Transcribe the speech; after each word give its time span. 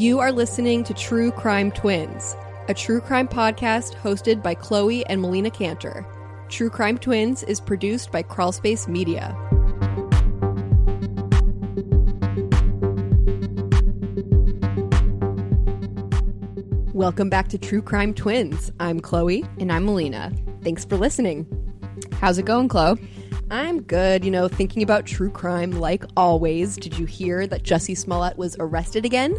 You 0.00 0.18
are 0.18 0.32
listening 0.32 0.82
to 0.84 0.94
True 0.94 1.30
Crime 1.30 1.70
Twins, 1.70 2.34
a 2.68 2.72
true 2.72 3.02
crime 3.02 3.28
podcast 3.28 3.94
hosted 3.96 4.42
by 4.42 4.54
Chloe 4.54 5.04
and 5.04 5.20
Melina 5.20 5.50
Canter. 5.50 6.06
True 6.48 6.70
Crime 6.70 6.96
Twins 6.96 7.42
is 7.42 7.60
produced 7.60 8.10
by 8.10 8.22
Crawlspace 8.22 8.88
Media. 8.88 9.36
Welcome 16.94 17.28
back 17.28 17.48
to 17.48 17.58
True 17.58 17.82
Crime 17.82 18.14
Twins. 18.14 18.72
I'm 18.80 19.00
Chloe. 19.00 19.44
And 19.58 19.70
I'm 19.70 19.84
Melina. 19.84 20.32
Thanks 20.62 20.86
for 20.86 20.96
listening. 20.96 21.46
How's 22.12 22.38
it 22.38 22.46
going, 22.46 22.68
Chloe? 22.68 22.98
I'm 23.50 23.82
good, 23.82 24.24
you 24.24 24.30
know, 24.30 24.48
thinking 24.48 24.82
about 24.82 25.04
true 25.04 25.30
crime 25.30 25.72
like 25.72 26.04
always. 26.16 26.76
Did 26.76 26.98
you 26.98 27.04
hear 27.04 27.46
that 27.48 27.64
Jussie 27.64 27.98
Smollett 27.98 28.38
was 28.38 28.56
arrested 28.60 29.04
again? 29.04 29.36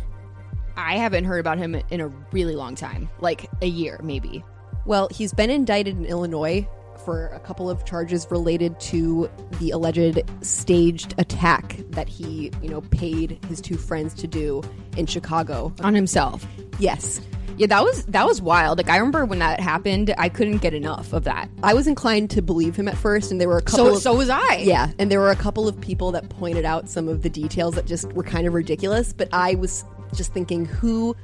I 0.78 0.98
haven't 0.98 1.26
heard 1.26 1.40
about 1.40 1.58
him 1.58 1.76
in 1.90 2.02
a 2.02 2.08
really 2.32 2.56
long 2.56 2.76
time, 2.76 3.10
like 3.20 3.50
a 3.62 3.68
year 3.68 4.00
maybe. 4.04 4.44
Well, 4.86 5.10
he's 5.12 5.34
been 5.34 5.50
indicted 5.50 5.98
in 5.98 6.06
Illinois 6.06 6.68
for 7.06 7.28
a 7.28 7.40
couple 7.40 7.70
of 7.70 7.84
charges 7.86 8.28
related 8.30 8.80
to 8.80 9.30
the 9.60 9.72
alleged 9.72 10.22
staged 10.42 11.16
attack 11.18 11.78
that 11.90 12.08
he, 12.08 12.52
you 12.62 12.70
know, 12.70 12.82
paid 12.82 13.44
his 13.48 13.60
two 13.62 13.78
friends 13.78 14.14
to 14.16 14.28
do 14.28 14.62
in 14.98 15.06
Chicago. 15.06 15.74
On 15.82 15.94
himself. 15.96 16.46
Yes. 16.80 17.22
Yeah, 17.58 17.68
that 17.68 17.84
was 17.84 18.06
that 18.06 18.26
was 18.26 18.42
wild. 18.42 18.78
Like 18.78 18.90
I 18.90 18.98
remember 18.98 19.26
when 19.26 19.40
that 19.40 19.60
happened, 19.60 20.14
I 20.18 20.30
couldn't 20.30 20.60
get 20.60 20.74
enough 20.74 21.14
of 21.14 21.26
that. 21.26 21.50
I 21.62 21.74
was 21.74 21.86
inclined 21.86 22.32
to 22.32 22.42
believe 22.42 22.76
him 22.76 22.88
at 22.88 22.98
first, 22.98 23.30
and 23.30 23.40
there 23.40 23.50
were 23.50 23.58
a 23.58 23.62
couple. 23.62 23.86
So 23.86 23.96
of, 23.96 24.02
so 24.02 24.16
was 24.16 24.30
I. 24.30 24.58
Yeah, 24.64 24.92
and 24.98 25.12
there 25.12 25.20
were 25.20 25.32
a 25.32 25.36
couple 25.36 25.68
of 25.68 25.80
people 25.80 26.12
that 26.14 26.30
pointed 26.30 26.66
out 26.66 26.90
some 26.90 27.08
of 27.08 27.22
the 27.22 27.30
details 27.30 27.76
that 27.76 27.86
just 27.86 28.12
were 28.14 28.24
kind 28.24 28.48
of 28.48 28.54
ridiculous. 28.54 29.14
But 29.14 29.30
I 29.32 29.56
was 29.56 29.84
just 30.16 30.34
thinking, 30.34 30.66
who 30.66 31.16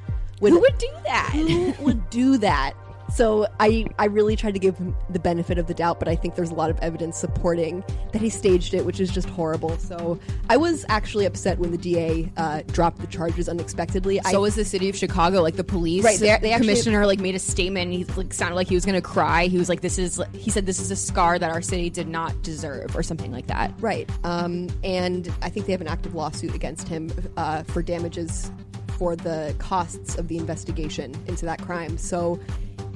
would 0.41 0.52
Who 0.53 0.59
would 0.59 0.77
do 0.77 0.89
that? 1.05 1.30
who 1.33 1.73
would 1.83 2.09
do 2.09 2.38
that? 2.38 2.73
So 3.13 3.47
I 3.61 3.88
I 3.97 4.05
really 4.05 4.35
tried 4.35 4.53
to 4.55 4.59
give 4.59 4.77
him 4.77 4.94
the 5.09 5.17
benefit 5.17 5.57
of 5.57 5.66
the 5.67 5.73
doubt, 5.73 5.97
but 5.97 6.09
I 6.09 6.16
think 6.17 6.35
there's 6.35 6.52
a 6.52 6.53
lot 6.55 6.69
of 6.69 6.77
evidence 6.79 7.17
supporting 7.17 7.81
that 8.11 8.21
he 8.21 8.29
staged 8.29 8.73
it, 8.73 8.85
which 8.85 8.99
is 8.99 9.09
just 9.09 9.29
horrible. 9.29 9.77
So 9.77 10.19
I 10.49 10.57
was 10.57 10.85
actually 10.89 11.23
upset 11.25 11.57
when 11.57 11.71
the 11.71 11.77
DA 11.77 12.29
uh, 12.35 12.63
dropped 12.67 12.99
the 12.99 13.07
charges 13.07 13.47
unexpectedly. 13.47 14.19
So 14.29 14.38
I, 14.38 14.41
was 14.41 14.55
the 14.55 14.66
city 14.66 14.89
of 14.89 14.97
Chicago, 14.97 15.41
like 15.41 15.55
the 15.55 15.63
police. 15.63 16.03
Right, 16.03 16.19
they- 16.19 16.25
they 16.41 16.51
actually- 16.51 16.67
commissioner 16.67 17.05
like 17.05 17.19
made 17.22 17.35
a 17.35 17.39
statement. 17.39 17.94
He 17.94 18.03
like 18.03 18.33
sounded 18.33 18.55
like 18.55 18.67
he 18.67 18.75
was 18.75 18.85
gonna 18.85 19.01
cry. 19.01 19.45
He 19.47 19.57
was 19.57 19.69
like, 19.69 19.79
"This 19.79 19.97
is," 19.97 20.22
he 20.33 20.51
said, 20.51 20.66
"This 20.66 20.81
is 20.81 20.91
a 20.91 20.95
scar 20.97 21.39
that 21.39 21.50
our 21.50 21.62
city 21.62 21.89
did 21.89 22.09
not 22.09 22.41
deserve," 22.44 22.94
or 22.94 23.03
something 23.03 23.31
like 23.31 23.47
that. 23.47 23.73
Right. 23.79 24.09
Um, 24.25 24.67
and 24.83 25.33
I 25.41 25.47
think 25.50 25.66
they 25.66 25.72
have 25.72 25.81
an 25.81 25.88
active 25.88 26.13
lawsuit 26.13 26.53
against 26.53 26.89
him 26.89 27.09
uh, 27.38 27.63
for 27.63 27.81
damages 27.81 28.51
for 28.97 29.16
the 29.16 29.56
costs 29.59 30.16
of 30.18 30.28
the 30.28 30.38
investigation 30.38 31.13
into 31.28 31.46
that 31.46 31.62
crime. 31.62 31.97
So 31.97 32.40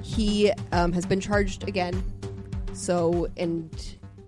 he 0.02 0.52
um, 0.72 0.92
has 0.94 1.06
been 1.06 1.20
charged 1.20 1.68
again. 1.68 2.04
So, 2.74 3.28
and 3.38 3.70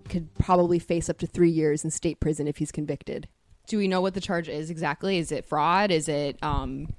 could 0.08 0.32
probably 0.34 0.78
face 0.78 1.08
up 1.08 1.18
to 1.18 1.26
three 1.26 1.50
years 1.50 1.82
in 1.84 1.90
state 1.90 2.20
prison 2.20 2.46
if 2.46 2.58
he's 2.58 2.70
convicted. 2.70 3.26
Do 3.66 3.78
we 3.78 3.88
know 3.88 4.00
what 4.00 4.14
the 4.14 4.20
charge 4.20 4.48
is 4.48 4.70
exactly? 4.70 5.18
Is 5.18 5.32
it 5.32 5.44
fraud? 5.46 5.90
Is 5.90 6.08
it 6.08 6.38
um, 6.42 6.92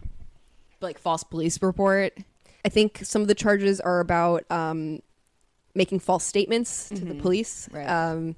like 0.81 0.97
false 0.97 1.24
police 1.24 1.62
report? 1.62 2.18
I 2.66 2.69
think 2.69 3.00
some 3.03 3.22
of 3.22 3.28
the 3.28 3.35
charges 3.35 3.80
are 3.80 4.00
about 4.00 4.44
um, 4.50 5.00
making 5.75 6.00
false 6.00 6.24
statements 6.24 6.90
to 6.90 6.96
the 7.06 7.14
police, 7.14 7.69
Right. 7.72 7.85
um, 7.88 8.35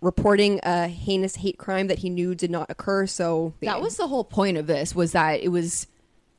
reporting 0.00 0.60
a 0.62 0.86
heinous 0.88 1.36
hate 1.36 1.58
crime 1.58 1.88
that 1.88 1.98
he 1.98 2.10
knew 2.10 2.34
did 2.34 2.50
not 2.50 2.70
occur. 2.70 3.06
So 3.06 3.54
That 3.62 3.80
was 3.80 3.96
the 3.96 4.08
whole 4.08 4.24
point 4.24 4.56
of 4.56 4.66
this 4.66 4.94
was 4.94 5.12
that 5.12 5.40
it 5.40 5.48
was 5.48 5.86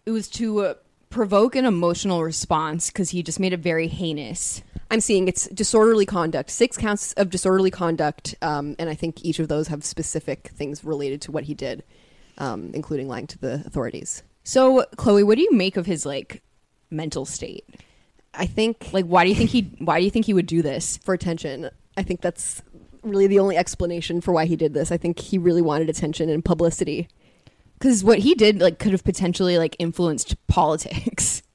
it 0.05 0.11
was 0.11 0.29
to 0.29 0.61
uh, 0.61 0.73
provoke 1.09 1.55
an 1.55 1.65
emotional 1.65 2.23
response 2.23 2.87
because 2.87 3.09
he 3.09 3.21
just 3.21 3.39
made 3.39 3.53
it 3.53 3.59
very 3.59 3.87
heinous. 3.87 4.61
I'm 4.91 5.01
seeing 5.01 5.27
it's 5.27 5.47
disorderly 5.49 6.05
conduct, 6.05 6.49
six 6.49 6.75
counts 6.75 7.13
of 7.13 7.29
disorderly 7.29 7.69
conduct, 7.69 8.33
um, 8.41 8.75
and 8.79 8.89
I 8.89 8.95
think 8.95 9.23
each 9.23 9.37
of 9.37 9.47
those 9.47 9.67
have 9.67 9.83
specific 9.83 10.47
things 10.55 10.83
related 10.83 11.21
to 11.23 11.31
what 11.31 11.43
he 11.43 11.53
did, 11.53 11.83
um, 12.39 12.71
including 12.73 13.07
lying 13.07 13.27
to 13.27 13.37
the 13.37 13.61
authorities. 13.65 14.23
So, 14.43 14.85
Chloe, 14.97 15.21
what 15.23 15.35
do 15.35 15.43
you 15.43 15.51
make 15.51 15.77
of 15.77 15.85
his 15.85 16.07
like 16.07 16.41
mental 16.89 17.25
state? 17.25 17.65
I 18.33 18.47
think, 18.47 18.91
Like, 18.93 19.05
why 19.05 19.23
do 19.25 19.29
you 19.29 19.35
think 19.35 19.49
he 19.51 19.61
why 19.79 19.99
do 19.99 20.05
you 20.05 20.11
think 20.11 20.25
he 20.25 20.33
would 20.33 20.47
do 20.47 20.61
this? 20.63 20.97
for 20.97 21.13
attention, 21.13 21.69
I 21.97 22.01
think 22.03 22.21
that's 22.21 22.63
really 23.03 23.27
the 23.27 23.39
only 23.39 23.57
explanation 23.57 24.21
for 24.21 24.31
why 24.31 24.45
he 24.45 24.55
did 24.55 24.73
this. 24.73 24.91
I 24.91 24.97
think 24.97 25.19
he 25.19 25.37
really 25.37 25.61
wanted 25.61 25.89
attention 25.89 26.29
and 26.29 26.43
publicity. 26.43 27.07
Because 27.77 28.03
what 28.03 28.19
he 28.19 28.35
did 28.35 28.59
like 28.59 28.77
could 28.79 28.91
have 28.91 29.03
potentially 29.03 29.57
like 29.57 29.75
influenced 29.79 30.35
politics. 30.47 31.41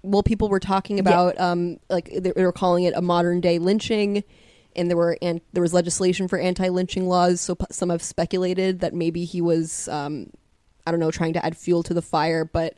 Well, 0.00 0.22
people 0.22 0.48
were 0.48 0.60
talking 0.60 1.00
about, 1.00 1.38
um, 1.40 1.80
like 1.90 2.08
they 2.16 2.32
were 2.36 2.52
calling 2.52 2.84
it 2.84 2.94
a 2.94 3.02
modern 3.02 3.40
day 3.40 3.58
lynching, 3.58 4.22
and 4.76 4.88
there 4.88 4.96
were 4.96 5.18
and 5.20 5.40
there 5.52 5.60
was 5.60 5.74
legislation 5.74 6.28
for 6.28 6.38
anti 6.38 6.68
lynching 6.68 7.08
laws. 7.08 7.40
So 7.40 7.56
p- 7.56 7.66
some 7.72 7.90
have 7.90 8.02
speculated 8.02 8.78
that 8.78 8.94
maybe 8.94 9.24
he 9.24 9.40
was, 9.40 9.88
um, 9.88 10.30
I 10.86 10.92
don't 10.92 11.00
know, 11.00 11.10
trying 11.10 11.32
to 11.32 11.44
add 11.44 11.56
fuel 11.56 11.82
to 11.82 11.94
the 11.94 12.00
fire, 12.00 12.44
but 12.44 12.74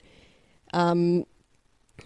um, 0.73 1.27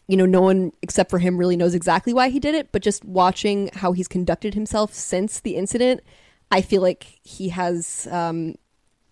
you 0.07 0.17
know, 0.17 0.27
no 0.27 0.43
one 0.43 0.73
except 0.83 1.11
for 1.11 1.19
him 1.19 1.39
really 1.39 1.57
knows 1.57 1.75
exactly 1.75 2.13
why 2.13 2.29
he 2.29 2.39
did 2.39 2.55
it. 2.55 2.71
But 2.73 2.83
just 2.83 3.05
watching 3.05 3.71
how 3.75 3.93
he's 3.93 4.09
conducted 4.09 4.55
himself 4.55 4.93
since 4.93 5.41
the 5.41 5.57
incident, 5.57 6.03
I 6.51 6.61
feel 6.61 6.83
like 6.83 7.19
he 7.23 7.49
has. 7.51 8.07
Um, 8.11 8.57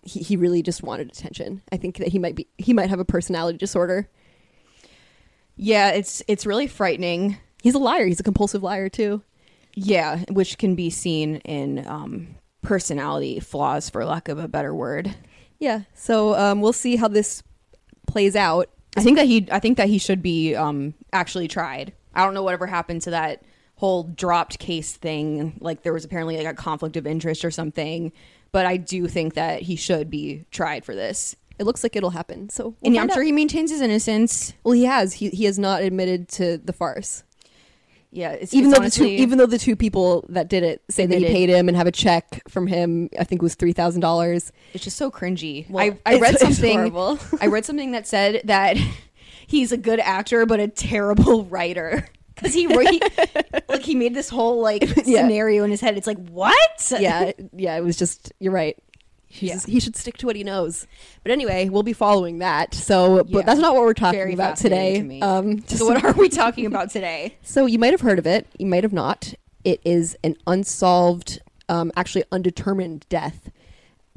he, 0.05 0.19
he 0.19 0.35
really 0.35 0.61
just 0.61 0.83
wanted 0.83 1.09
attention. 1.09 1.61
I 1.71 1.77
think 1.77 1.97
that 1.97 2.09
he 2.09 2.19
might 2.19 2.35
be 2.35 2.47
he 2.57 2.73
might 2.73 2.89
have 2.89 2.99
a 2.99 3.05
personality 3.05 3.57
disorder. 3.57 4.09
Yeah, 5.55 5.89
it's 5.91 6.21
it's 6.27 6.45
really 6.45 6.67
frightening. 6.67 7.37
He's 7.61 7.75
a 7.75 7.79
liar. 7.79 8.05
He's 8.05 8.19
a 8.19 8.23
compulsive 8.23 8.63
liar 8.63 8.89
too. 8.89 9.23
Yeah, 9.75 10.23
which 10.29 10.57
can 10.57 10.75
be 10.75 10.89
seen 10.89 11.37
in 11.37 11.87
um, 11.87 12.35
personality 12.61 13.39
flaws, 13.39 13.89
for 13.89 14.05
lack 14.05 14.27
of 14.27 14.37
a 14.37 14.47
better 14.47 14.75
word. 14.75 15.15
Yeah. 15.59 15.81
So 15.93 16.35
um, 16.35 16.61
we'll 16.61 16.73
see 16.73 16.97
how 16.97 17.07
this 17.07 17.41
plays 18.07 18.35
out. 18.35 18.69
I 18.95 19.01
think 19.01 19.17
that 19.17 19.25
he 19.25 19.47
I 19.51 19.59
think 19.59 19.77
that 19.77 19.89
he 19.89 19.97
should 19.97 20.21
be 20.21 20.55
um 20.55 20.93
actually 21.11 21.47
tried. 21.47 21.93
I 22.13 22.23
don't 22.25 22.33
know 22.33 22.43
whatever 22.43 22.67
happened 22.67 23.01
to 23.03 23.11
that 23.11 23.43
whole 23.75 24.03
dropped 24.03 24.59
case 24.59 24.93
thing. 24.95 25.57
Like 25.59 25.83
there 25.83 25.93
was 25.93 26.05
apparently 26.05 26.37
like 26.37 26.45
a 26.45 26.53
conflict 26.53 26.95
of 26.95 27.07
interest 27.07 27.43
or 27.43 27.51
something. 27.51 28.11
But 28.51 28.65
I 28.67 28.77
do 28.77 29.07
think 29.07 29.33
that 29.33 29.63
he 29.63 29.75
should 29.75 30.09
be 30.11 30.45
tried 30.51 30.85
for 30.85 30.93
this. 30.93 31.35
It 31.57 31.65
looks 31.65 31.81
like 31.83 31.95
it'll 31.95 32.11
happen. 32.11 32.49
So 32.49 32.75
we'll 32.81 32.91
and 32.91 32.99
I'm 32.99 33.09
sure 33.09 33.23
he 33.23 33.31
maintains 33.31 33.71
his 33.71 33.81
innocence. 33.81 34.53
well, 34.63 34.73
he 34.73 34.85
has. 34.85 35.13
He 35.13 35.29
he 35.29 35.45
has 35.45 35.57
not 35.57 35.81
admitted 35.81 36.27
to 36.29 36.57
the 36.57 36.73
farce. 36.73 37.23
Yeah, 38.15 38.31
it's, 38.33 38.53
Even 38.53 38.69
it's 38.69 38.77
though 38.77 38.83
honestly- 38.83 39.09
the 39.09 39.17
two 39.17 39.23
even 39.23 39.37
though 39.39 39.45
the 39.47 39.57
two 39.57 39.75
people 39.75 40.23
that 40.29 40.47
did 40.47 40.61
it 40.61 40.83
say 40.89 41.07
that 41.07 41.17
he 41.17 41.25
paid 41.25 41.49
him 41.49 41.67
and 41.67 41.75
have 41.75 41.87
a 41.87 41.91
check 41.91 42.43
from 42.47 42.67
him, 42.67 43.09
I 43.19 43.23
think 43.23 43.41
it 43.41 43.43
was 43.43 43.55
three 43.55 43.73
thousand 43.73 44.01
dollars. 44.01 44.51
it's 44.73 44.83
just 44.83 44.97
so 44.97 45.09
cringy. 45.09 45.67
Well, 45.69 45.97
I, 46.05 46.15
I 46.15 46.19
read 46.19 46.37
something. 46.37 46.95
I 47.41 47.47
read 47.47 47.65
something 47.65 47.91
that 47.91 48.05
said 48.05 48.41
that 48.45 48.77
he's 49.47 49.71
a 49.71 49.77
good 49.77 49.99
actor 49.99 50.45
but 50.45 50.59
a 50.59 50.67
terrible 50.67 51.45
writer 51.53 52.07
because 52.35 52.53
he, 52.53 52.67
he 52.67 53.01
like 53.69 53.81
he 53.83 53.95
made 53.95 54.13
this 54.13 54.29
whole 54.29 54.61
like 54.61 54.83
Yeah. 55.05 55.21
scenario 55.23 55.63
in 55.63 55.71
his 55.71 55.81
head. 55.81 55.97
It's 55.97 56.07
like 56.07 56.23
what? 56.29 56.91
yeah, 56.99 57.31
yeah. 57.51 57.75
It 57.77 57.83
was 57.83 57.97
just 57.97 58.31
you're 58.39 58.53
right. 58.53 58.77
Yeah. 59.39 59.53
just- 59.53 59.67
he 59.67 59.79
should 59.79 59.95
stick 59.95 60.17
to 60.17 60.25
what 60.25 60.35
he 60.35 60.43
knows. 60.43 60.85
But 61.23 61.31
anyway, 61.31 61.69
we'll 61.69 61.83
be 61.83 61.93
following 61.93 62.39
that. 62.39 62.73
So, 62.73 63.17
Yeah. 63.17 63.21
but 63.31 63.45
that's 63.45 63.59
not 63.59 63.73
what 63.73 63.83
we're 63.83 63.93
talking 63.93 64.19
Very 64.19 64.33
about 64.33 64.57
today. 64.57 65.01
to. 65.01 65.19
Um, 65.21 65.63
so 65.67 65.85
what 65.85 66.03
are 66.05 66.13
we 66.13 66.29
talking 66.29 66.65
about 66.65 66.89
today? 66.91 67.35
So 67.41 67.65
you 67.65 67.79
might 67.79 67.91
have 67.91 68.01
heard 68.01 68.19
of 68.19 68.27
it. 68.27 68.47
You 68.57 68.65
might 68.67 68.83
have 68.83 68.93
not. 68.93 69.33
It 69.63 69.81
is 69.85 70.15
an 70.23 70.35
unsolved, 70.45 71.41
um, 71.69 71.91
actually 71.95 72.25
undetermined 72.31 73.05
death. 73.09 73.49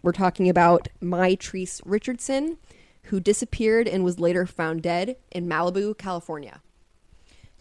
We're 0.03 0.13
talking 0.13 0.49
about 0.49 0.89
Mitrice 1.03 1.81
Richardson, 1.85 2.59
who 3.05 3.21
disappeared 3.21 3.87
and 3.89 4.05
was 4.05 4.19
later 4.21 4.47
found 4.47 4.83
dead 4.83 5.17
in 5.33 5.47
Malibu, 5.49 5.97
California. 5.97 6.61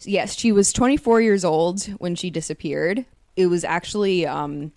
Yes, 0.04 0.36
she 0.36 0.52
was 0.52 0.72
24 0.72 1.20
years 1.22 1.44
old 1.44 1.84
when 1.98 2.14
she 2.14 2.28
disappeared. 2.30 3.06
It 3.36 3.46
was 3.46 3.64
actually 3.64 4.26
um 4.26 4.72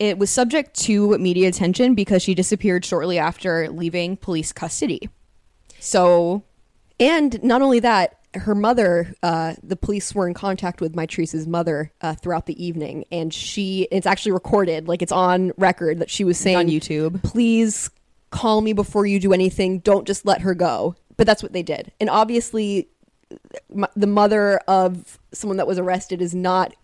it 0.00 0.18
was 0.18 0.30
subject 0.30 0.74
to 0.80 1.16
media 1.18 1.46
attention 1.46 1.94
because 1.94 2.22
she 2.22 2.34
disappeared 2.34 2.84
shortly 2.84 3.18
after 3.18 3.68
leaving 3.68 4.16
police 4.16 4.50
custody. 4.50 5.10
So, 5.78 6.42
And 6.98 7.42
not 7.44 7.62
only 7.62 7.80
that, 7.80 8.16
her 8.34 8.54
mother, 8.54 9.14
uh, 9.22 9.54
the 9.62 9.76
police 9.76 10.14
were 10.14 10.26
in 10.26 10.34
contact 10.34 10.80
with 10.80 10.94
Mitrice's 10.94 11.46
mother 11.46 11.92
uh, 12.00 12.14
throughout 12.14 12.46
the 12.46 12.64
evening, 12.64 13.04
and 13.12 13.32
she, 13.34 13.88
it's 13.90 14.06
actually 14.06 14.32
recorded, 14.32 14.88
like 14.88 15.02
it's 15.02 15.12
on 15.12 15.52
record 15.58 15.98
that 15.98 16.10
she 16.10 16.24
was 16.24 16.38
saying 16.38 16.56
on 16.56 16.68
YouTube. 16.68 17.22
please 17.22 17.90
call 18.30 18.60
me 18.60 18.72
before 18.72 19.04
you 19.04 19.20
do 19.20 19.32
anything. 19.32 19.80
Don't 19.80 20.06
just 20.06 20.24
let 20.24 20.40
her 20.42 20.54
go. 20.54 20.94
But 21.16 21.26
that's 21.26 21.42
what 21.42 21.52
they 21.52 21.62
did. 21.62 21.92
And 22.00 22.08
obviously, 22.08 22.88
the 23.94 24.06
mother 24.06 24.58
of 24.66 25.18
someone 25.32 25.58
that 25.58 25.66
was 25.66 25.78
arrested 25.78 26.22
is 26.22 26.34
not 26.34 26.74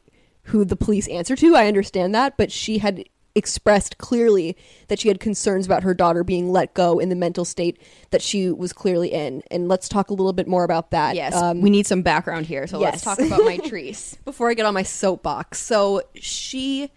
who 0.46 0.64
the 0.64 0.76
police 0.76 1.08
answer 1.08 1.36
to. 1.36 1.54
I 1.54 1.66
understand 1.68 2.14
that, 2.14 2.36
but 2.36 2.50
she 2.52 2.78
had 2.78 3.04
expressed 3.34 3.98
clearly 3.98 4.56
that 4.88 4.98
she 4.98 5.08
had 5.08 5.20
concerns 5.20 5.66
about 5.66 5.82
her 5.82 5.92
daughter 5.92 6.24
being 6.24 6.50
let 6.50 6.72
go 6.72 6.98
in 6.98 7.10
the 7.10 7.14
mental 7.14 7.44
state 7.44 7.78
that 8.10 8.22
she 8.22 8.50
was 8.50 8.72
clearly 8.72 9.12
in. 9.12 9.42
And 9.50 9.68
let's 9.68 9.90
talk 9.90 10.08
a 10.08 10.14
little 10.14 10.32
bit 10.32 10.48
more 10.48 10.64
about 10.64 10.90
that. 10.92 11.14
yes, 11.16 11.34
Um, 11.34 11.60
we 11.60 11.68
need 11.68 11.86
some 11.86 12.00
background 12.00 12.46
here. 12.46 12.66
So 12.66 12.78
let's 12.78 13.02
talk 13.02 13.18
about 13.18 13.44
my 13.44 13.58
Treese. 13.64 14.16
before 14.24 14.48
I 14.50 14.54
get 14.54 14.64
on 14.64 14.72
my 14.72 14.84
soapbox. 14.84 15.58
So 15.60 16.00
she 16.14 16.90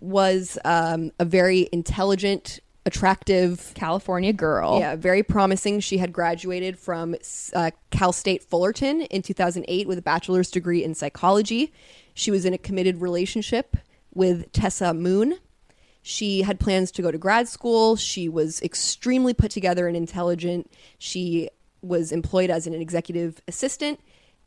was 0.00 0.58
um, 0.64 1.10
a 1.18 1.24
very 1.24 1.68
intelligent, 1.72 2.60
attractive, 2.84 3.72
California 3.74 4.32
girl. 4.32 4.78
yeah, 4.78 4.94
very 4.96 5.22
promising. 5.22 5.80
She 5.80 5.98
had 5.98 6.12
graduated 6.12 6.78
from 6.78 7.14
uh, 7.54 7.70
Cal 7.90 8.12
State 8.12 8.42
Fullerton 8.42 9.02
in 9.02 9.22
2008 9.22 9.88
with 9.88 9.96
a 9.98 10.02
bachelor's 10.02 10.50
degree 10.50 10.84
in 10.84 10.94
psychology. 10.94 11.72
She 12.14 12.30
was 12.30 12.44
in 12.44 12.52
a 12.52 12.58
committed 12.58 13.00
relationship 13.00 13.76
with 14.14 14.50
Tessa 14.52 14.92
Moon. 14.94 15.38
She 16.02 16.42
had 16.42 16.58
plans 16.58 16.90
to 16.92 17.02
go 17.02 17.10
to 17.10 17.18
grad 17.18 17.48
school. 17.48 17.96
She 17.96 18.28
was 18.28 18.60
extremely 18.62 19.34
put 19.34 19.50
together 19.50 19.86
and 19.86 19.96
intelligent. 19.96 20.70
She 20.98 21.48
was 21.80 22.12
employed 22.12 22.50
as 22.50 22.66
an 22.66 22.74
executive 22.74 23.40
assistant 23.46 24.00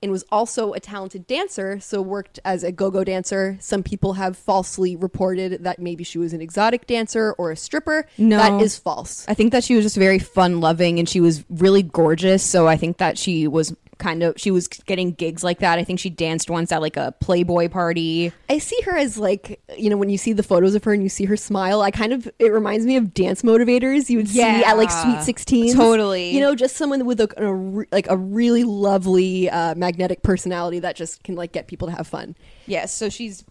and 0.04 0.12
was 0.12 0.26
also 0.32 0.74
a 0.74 0.80
talented 0.80 1.26
dancer, 1.26 1.80
so 1.80 2.02
worked 2.02 2.40
as 2.44 2.64
a 2.64 2.72
go-go 2.72 3.04
dancer. 3.04 3.58
Some 3.62 3.82
people 3.82 4.14
have 4.14 4.38
falsely 4.38 4.96
reported 4.96 5.64
that 5.64 5.80
maybe 5.80 6.04
she 6.04 6.18
was 6.18 6.34
an 6.34 6.42
exotic 6.42 6.86
dancer 6.86 7.34
or 7.38 7.52
a 7.52 7.56
stripper. 7.56 8.06
No. 8.18 8.38
That 8.38 8.62
is 8.62 8.78
false. 8.78 9.26
I 9.28 9.34
think 9.34 9.54
that 9.54 9.64
she 9.64 9.76
was 9.76 9.86
just 9.86 9.96
very 9.96 10.20
fun 10.20 10.60
loving 10.60 11.00
and 11.00 11.08
she 11.08 11.22
was 11.22 11.46
really 11.50 11.82
gorgeous. 11.82 12.44
So 12.44 12.68
I 12.68 12.76
think 12.76 12.98
that 12.98 13.18
she 13.18 13.48
was 13.48 13.74
kind 13.98 14.24
of 14.24 14.36
she 14.38 14.52
was 14.52 14.68
getting 14.68 15.12
gigs 15.12 15.44
like 15.44 15.60
that. 15.60 15.80
I 15.80 15.84
think 15.84 16.00
she 16.00 16.10
danced 16.10 16.50
once 16.50 16.72
at 16.72 16.82
like 16.82 16.98
a 16.98 17.14
Playboy 17.20 17.70
party. 17.70 18.32
I 18.50 18.58
see 18.60 18.80
her 18.86 18.98
as 18.98 19.18
like 19.18 19.62
you 19.78 19.90
know 19.90 19.98
when 19.98 20.10
you 20.10 20.18
see 20.18 20.34
the 20.34 20.44
photos 20.44 20.76
of 20.76 20.84
her 20.84 20.94
and 20.94 21.04
you 21.04 21.10
see 21.10 21.26
her 21.26 21.38
smile. 21.38 21.82
I 21.82 21.92
kind 21.92 22.14
of 22.14 22.30
it 22.40 22.52
reminds 22.52 22.86
me 22.86 22.98
of 22.98 23.14
dance 23.14 23.42
motivators 23.42 24.10
you 24.10 24.18
would 24.18 24.30
see 24.30 24.42
at 24.42 24.78
like 24.78 24.92
Sweet 24.92 25.22
Sixteen. 25.22 25.74
Totally. 25.74 26.32
you 26.32 26.40
know, 26.40 26.56
just 26.56 26.76
someone 26.76 27.06
with 27.06 27.22
a, 27.22 27.30
a 27.38 27.86
like 27.92 28.08
a 28.10 28.18
really 28.18 28.64
lovely 28.64 29.50
uh, 29.50 29.76
magnetic 29.76 30.24
personality 30.24 30.80
that 30.80 30.96
just 30.96 31.24
can 31.24 31.36
like 31.36 31.52
get 31.52 31.68
people 31.68 31.88
to 31.88 31.94
have 31.94 32.08
fun. 32.08 32.36
Yes, 32.68 32.94
so 32.94 33.10
she's 33.10 33.44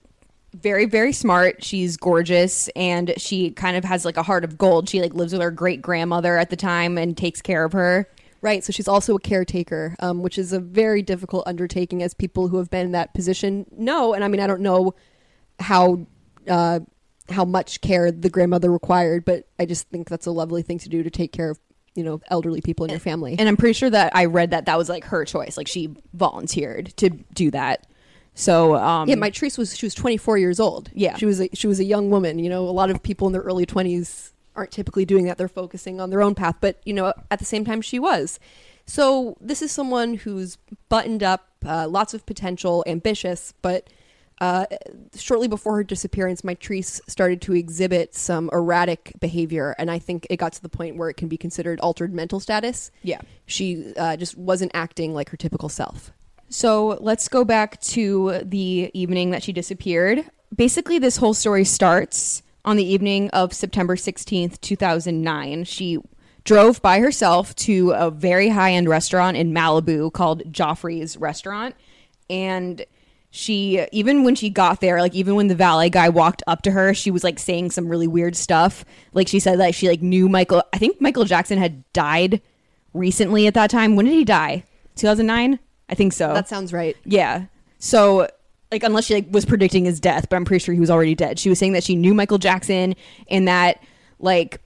very 0.54 0.86
very 0.86 1.12
smart. 1.12 1.64
She's 1.64 1.96
gorgeous 1.96 2.68
and 2.76 3.12
she 3.16 3.50
kind 3.50 3.76
of 3.76 3.84
has 3.84 4.04
like 4.04 4.16
a 4.16 4.22
heart 4.22 4.44
of 4.44 4.56
gold. 4.56 4.88
She 4.88 5.00
like 5.00 5.12
lives 5.14 5.32
with 5.32 5.42
her 5.42 5.50
great 5.50 5.82
grandmother 5.82 6.36
at 6.38 6.50
the 6.50 6.56
time 6.56 6.96
and 6.96 7.16
takes 7.16 7.42
care 7.42 7.64
of 7.64 7.72
her. 7.72 8.08
Right. 8.44 8.62
So 8.62 8.72
she's 8.74 8.88
also 8.88 9.16
a 9.16 9.18
caretaker, 9.18 9.96
um, 10.00 10.20
which 10.20 10.36
is 10.36 10.52
a 10.52 10.60
very 10.60 11.00
difficult 11.00 11.44
undertaking, 11.46 12.02
as 12.02 12.12
people 12.12 12.48
who 12.48 12.58
have 12.58 12.68
been 12.68 12.84
in 12.84 12.92
that 12.92 13.14
position 13.14 13.64
know. 13.72 14.12
And 14.12 14.22
I 14.22 14.28
mean, 14.28 14.40
I 14.40 14.46
don't 14.46 14.60
know 14.60 14.94
how 15.58 16.06
uh, 16.46 16.80
how 17.30 17.46
much 17.46 17.80
care 17.80 18.12
the 18.12 18.28
grandmother 18.28 18.70
required, 18.70 19.24
but 19.24 19.48
I 19.58 19.64
just 19.64 19.88
think 19.88 20.10
that's 20.10 20.26
a 20.26 20.30
lovely 20.30 20.60
thing 20.60 20.78
to 20.80 20.90
do 20.90 21.02
to 21.02 21.08
take 21.08 21.32
care 21.32 21.48
of 21.48 21.58
you 21.94 22.04
know 22.04 22.20
elderly 22.28 22.60
people 22.60 22.84
in 22.84 22.90
your 22.90 23.00
family. 23.00 23.34
And 23.38 23.48
I'm 23.48 23.56
pretty 23.56 23.72
sure 23.72 23.88
that 23.88 24.14
I 24.14 24.26
read 24.26 24.50
that 24.50 24.66
that 24.66 24.76
was 24.76 24.90
like 24.90 25.04
her 25.04 25.24
choice. 25.24 25.56
Like 25.56 25.66
she 25.66 25.96
volunteered 26.12 26.94
to 26.98 27.08
do 27.08 27.50
that. 27.52 27.86
So 28.34 28.74
um 28.74 29.08
yeah, 29.08 29.14
Mitrice 29.14 29.56
was 29.56 29.74
she 29.74 29.86
was 29.86 29.94
24 29.94 30.36
years 30.36 30.60
old. 30.60 30.90
Yeah. 30.92 31.16
she 31.16 31.24
was 31.24 31.40
a, 31.40 31.48
she 31.54 31.66
was 31.66 31.80
a 31.80 31.84
young 31.84 32.10
woman. 32.10 32.38
You 32.38 32.50
know, 32.50 32.68
a 32.68 32.76
lot 32.76 32.90
of 32.90 33.02
people 33.02 33.26
in 33.26 33.32
their 33.32 33.40
early 33.40 33.64
20s 33.64 34.32
aren't 34.56 34.70
typically 34.70 35.04
doing 35.04 35.26
that. 35.26 35.38
They're 35.38 35.48
focusing 35.48 36.00
on 36.00 36.10
their 36.10 36.22
own 36.22 36.34
path, 36.34 36.56
but 36.60 36.80
you 36.84 36.92
know, 36.92 37.12
at 37.30 37.38
the 37.38 37.44
same 37.44 37.64
time, 37.64 37.80
she 37.80 37.98
was. 37.98 38.38
So 38.86 39.36
this 39.40 39.62
is 39.62 39.72
someone 39.72 40.14
who's 40.14 40.58
buttoned 40.88 41.22
up, 41.22 41.48
uh, 41.64 41.88
lots 41.88 42.14
of 42.14 42.26
potential, 42.26 42.84
ambitious, 42.86 43.54
but. 43.62 43.88
Uh, 44.40 44.66
shortly 45.16 45.46
before 45.46 45.76
her 45.76 45.84
disappearance, 45.84 46.42
Mitrice 46.42 47.00
started 47.08 47.40
to 47.42 47.54
exhibit 47.54 48.16
some 48.16 48.50
erratic 48.52 49.12
behavior, 49.20 49.76
and 49.78 49.92
I 49.92 50.00
think 50.00 50.26
it 50.28 50.38
got 50.38 50.52
to 50.54 50.60
the 50.60 50.68
point 50.68 50.96
where 50.96 51.08
it 51.08 51.14
can 51.14 51.28
be 51.28 51.36
considered 51.36 51.78
altered 51.78 52.12
mental 52.12 52.40
status. 52.40 52.90
Yeah. 53.04 53.20
She 53.46 53.94
uh, 53.96 54.16
just 54.16 54.36
wasn't 54.36 54.72
acting 54.74 55.14
like 55.14 55.30
her 55.30 55.36
typical 55.36 55.68
self. 55.68 56.12
So 56.48 56.98
let's 57.00 57.28
go 57.28 57.44
back 57.44 57.80
to 57.82 58.40
the 58.44 58.90
evening 58.92 59.30
that 59.30 59.42
she 59.42 59.52
disappeared. 59.52 60.24
Basically, 60.54 60.98
this 60.98 61.16
whole 61.16 61.34
story 61.34 61.64
starts 61.64 62.42
on 62.64 62.76
the 62.76 62.84
evening 62.84 63.30
of 63.30 63.52
September 63.52 63.96
16th, 63.96 64.60
2009. 64.60 65.64
She 65.64 65.98
drove 66.44 66.80
by 66.82 67.00
herself 67.00 67.54
to 67.56 67.90
a 67.92 68.10
very 68.10 68.48
high 68.50 68.72
end 68.72 68.88
restaurant 68.88 69.36
in 69.36 69.52
Malibu 69.52 70.12
called 70.12 70.42
Geoffrey's 70.52 71.16
Restaurant. 71.16 71.74
And 72.28 72.84
she, 73.30 73.84
even 73.90 74.22
when 74.22 74.34
she 74.34 74.48
got 74.48 74.80
there, 74.80 75.00
like 75.00 75.14
even 75.14 75.34
when 75.34 75.48
the 75.48 75.54
valet 75.54 75.90
guy 75.90 76.08
walked 76.08 76.42
up 76.46 76.62
to 76.62 76.70
her, 76.70 76.94
she 76.94 77.10
was 77.10 77.24
like 77.24 77.38
saying 77.38 77.70
some 77.72 77.88
really 77.88 78.06
weird 78.06 78.36
stuff. 78.36 78.84
Like 79.12 79.28
she 79.28 79.40
said 79.40 79.58
that 79.58 79.74
she 79.74 79.88
like 79.88 80.02
knew 80.02 80.28
Michael, 80.28 80.62
I 80.72 80.78
think 80.78 81.00
Michael 81.00 81.24
Jackson 81.24 81.58
had 81.58 81.90
died 81.92 82.40
recently 82.92 83.46
at 83.46 83.54
that 83.54 83.70
time. 83.70 83.96
When 83.96 84.06
did 84.06 84.14
he 84.14 84.24
die? 84.24 84.64
2009? 84.96 85.58
I 85.88 85.94
think 85.94 86.12
so. 86.12 86.32
That 86.32 86.48
sounds 86.48 86.72
right. 86.72 86.96
Yeah. 87.04 87.46
So 87.78 88.28
like 88.74 88.82
unless 88.82 89.04
she 89.04 89.14
like 89.14 89.26
was 89.30 89.44
predicting 89.44 89.84
his 89.84 90.00
death, 90.00 90.26
but 90.28 90.36
I'm 90.36 90.44
pretty 90.44 90.62
sure 90.62 90.74
he 90.74 90.80
was 90.80 90.90
already 90.90 91.14
dead. 91.14 91.38
She 91.38 91.48
was 91.48 91.58
saying 91.58 91.72
that 91.74 91.84
she 91.84 91.94
knew 91.94 92.12
Michael 92.12 92.38
Jackson 92.38 92.96
and 93.28 93.46
that 93.46 93.80
like 94.18 94.60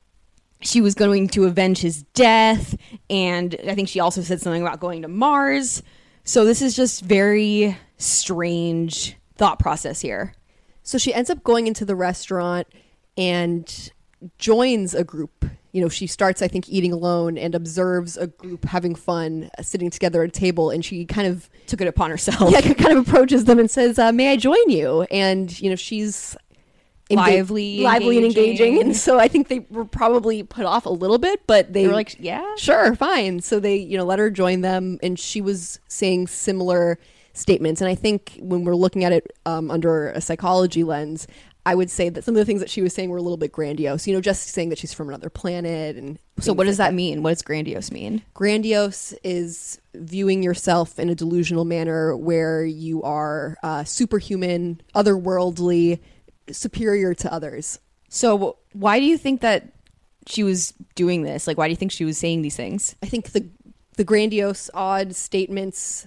she 0.63 0.81
was 0.81 0.95
going 0.95 1.29
to 1.29 1.45
avenge 1.45 1.81
his 1.81 2.05
death 2.15 2.75
and 3.11 3.55
I 3.69 3.75
think 3.75 3.89
she 3.89 4.01
also 4.01 4.23
said 4.23 4.41
something 4.41 4.63
about 4.63 4.81
going 4.81 5.03
to 5.03 5.09
Mars. 5.09 5.83
So 6.25 6.47
this 6.47 6.63
is 6.63 6.75
just 6.75 7.03
very 7.03 7.77
strange 7.99 9.15
thought 9.37 9.59
process 9.59 10.01
here. 10.01 10.35
So 10.83 10.97
she 10.97 11.13
ends 11.13 11.29
up 11.29 11.45
going 11.45 11.67
into 11.67 11.85
the 11.85 11.95
restaurant 11.95 12.67
and 13.19 13.93
joins 14.39 14.95
a 14.95 15.05
group. 15.05 15.45
You 15.79 15.85
know, 15.85 15.89
she 15.89 16.09
starts, 16.09 16.43
I 16.43 16.49
think, 16.49 16.69
eating 16.69 16.93
alone 16.93 17.39
and 17.39 17.55
observes 17.55 18.17
a 18.17 18.27
group 18.27 18.65
having 18.65 18.97
fun, 18.97 19.49
uh, 19.57 19.63
sitting 19.63 19.91
together 19.91 20.25
at 20.25 20.29
a 20.31 20.33
table, 20.33 20.71
and 20.71 20.85
she 20.85 21.05
kind 21.05 21.29
of, 21.29 21.49
Took 21.69 21.81
it 21.81 21.87
upon 21.87 22.11
herself. 22.11 22.51
yeah, 22.53 22.61
kind 22.61 22.99
of 22.99 23.07
approaches 23.07 23.45
them 23.45 23.61
and 23.61 23.71
says, 23.71 23.97
uh, 23.97 24.11
"May 24.11 24.33
I 24.33 24.37
join 24.37 24.69
you?" 24.69 25.03
And 25.11 25.57
you 25.61 25.71
know, 25.71 25.77
she's 25.77 26.37
Lively, 27.11 27.81
lively 27.81 28.17
and 28.19 28.27
engaging, 28.27 28.75
engaging. 28.75 28.83
and 28.83 28.97
so 28.97 29.19
I 29.19 29.29
think 29.29 29.49
they 29.49 29.61
were 29.71 29.85
probably 29.87 30.43
put 30.43 30.67
off 30.67 30.85
a 30.85 30.91
little 30.91 31.17
bit, 31.19 31.41
but 31.47 31.73
they, 31.73 31.83
They 31.83 31.89
were 31.89 31.95
like, 31.95 32.17
yeah. 32.19 32.45
sure, 32.57 32.95
fine. 32.97 33.41
So 33.41 33.61
they, 33.61 33.77
you 33.77 33.97
know, 33.97 34.05
let 34.05 34.19
her 34.19 34.31
join 34.31 34.61
them, 34.61 34.99
and 35.03 35.19
she 35.19 35.41
was 35.41 35.81
saying 35.89 36.27
similar 36.27 36.99
statements. 37.33 37.81
And 37.81 37.89
I 37.89 37.95
think 37.95 38.39
when 38.43 38.65
we're 38.65 38.75
looking 38.75 39.05
at 39.05 39.13
it 39.13 39.33
um, 39.47 39.71
under 39.71 40.11
a 40.11 40.21
psychology 40.21 40.85
lens, 40.85 41.27
I 41.69 41.75
would 41.75 41.91
say 41.91 42.09
that 42.09 42.25
some 42.25 42.35
of 42.35 42.39
the 42.39 42.47
things 42.47 42.61
that 42.61 42.71
she 42.71 42.81
was 42.81 42.95
saying 42.95 43.11
were 43.11 43.19
a 43.19 43.23
little 43.23 43.37
bit 43.37 43.53
grandiose. 43.53 44.07
You 44.07 44.15
know, 44.15 44.23
just 44.23 44.49
saying 44.49 44.71
that 44.71 44.79
she's 44.79 44.95
from 44.95 45.11
another 45.11 45.29
planet, 45.29 45.97
and 45.97 46.19
So 46.41 46.55
what 46.55 46.65
does 46.65 46.79
like 46.79 46.89
that 46.89 46.95
mean? 46.95 47.23
What 47.23 47.33
does 47.33 47.43
grandiose 47.43 47.91
mean? 47.91 48.23
Grandiose 48.33 49.13
is 49.23 49.79
viewing 49.93 50.43
yourself 50.43 50.99
in 50.99 51.11
a 51.11 51.15
delusional 51.15 51.67
manner 51.67 52.17
where 52.17 52.65
you 52.65 53.03
are 53.03 53.59
uh, 53.63 53.85
superhuman, 53.85 54.81
otherworldly, 54.95 56.01
superior 56.51 57.13
to 57.13 57.31
others. 57.31 57.79
So 58.09 58.57
why 58.73 58.99
do 58.99 59.05
you 59.05 59.19
think 59.19 59.43
that 59.43 59.71
she 60.27 60.43
was 60.43 60.73
doing 60.95 61.23
this? 61.23 61.47
Like 61.47 61.59
why 61.59 61.67
do 61.67 61.73
you 61.73 61.77
think 61.77 61.93
she 61.93 62.07
was 62.07 62.17
saying 62.17 62.41
these 62.41 62.57
things? 62.57 62.97
I 63.03 63.07
think 63.09 63.33
the 63.33 63.47
the 63.97 64.05
grandiose, 64.05 64.71
odd 64.73 65.15
statements 65.15 66.07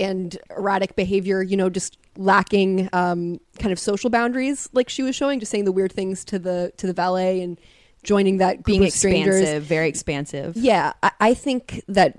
and 0.00 0.36
erratic 0.56 0.96
behavior, 0.96 1.42
you 1.42 1.56
know, 1.56 1.70
just 1.70 1.96
lacking 2.16 2.88
um, 2.92 3.38
kind 3.58 3.72
of 3.72 3.78
social 3.78 4.10
boundaries, 4.10 4.68
like 4.72 4.88
she 4.88 5.02
was 5.02 5.14
showing, 5.14 5.38
just 5.40 5.52
saying 5.52 5.64
the 5.64 5.72
weird 5.72 5.92
things 5.92 6.24
to 6.26 6.38
the 6.38 6.72
to 6.78 6.86
the 6.86 6.92
valet 6.92 7.40
and 7.42 7.58
joining 8.02 8.38
that 8.38 8.56
group 8.56 8.64
Being 8.66 8.84
of 8.84 8.92
strangers. 8.92 9.36
expansive, 9.40 9.62
very 9.64 9.88
expansive. 9.88 10.56
Yeah, 10.56 10.92
I, 11.02 11.10
I 11.20 11.34
think 11.34 11.84
that 11.88 12.16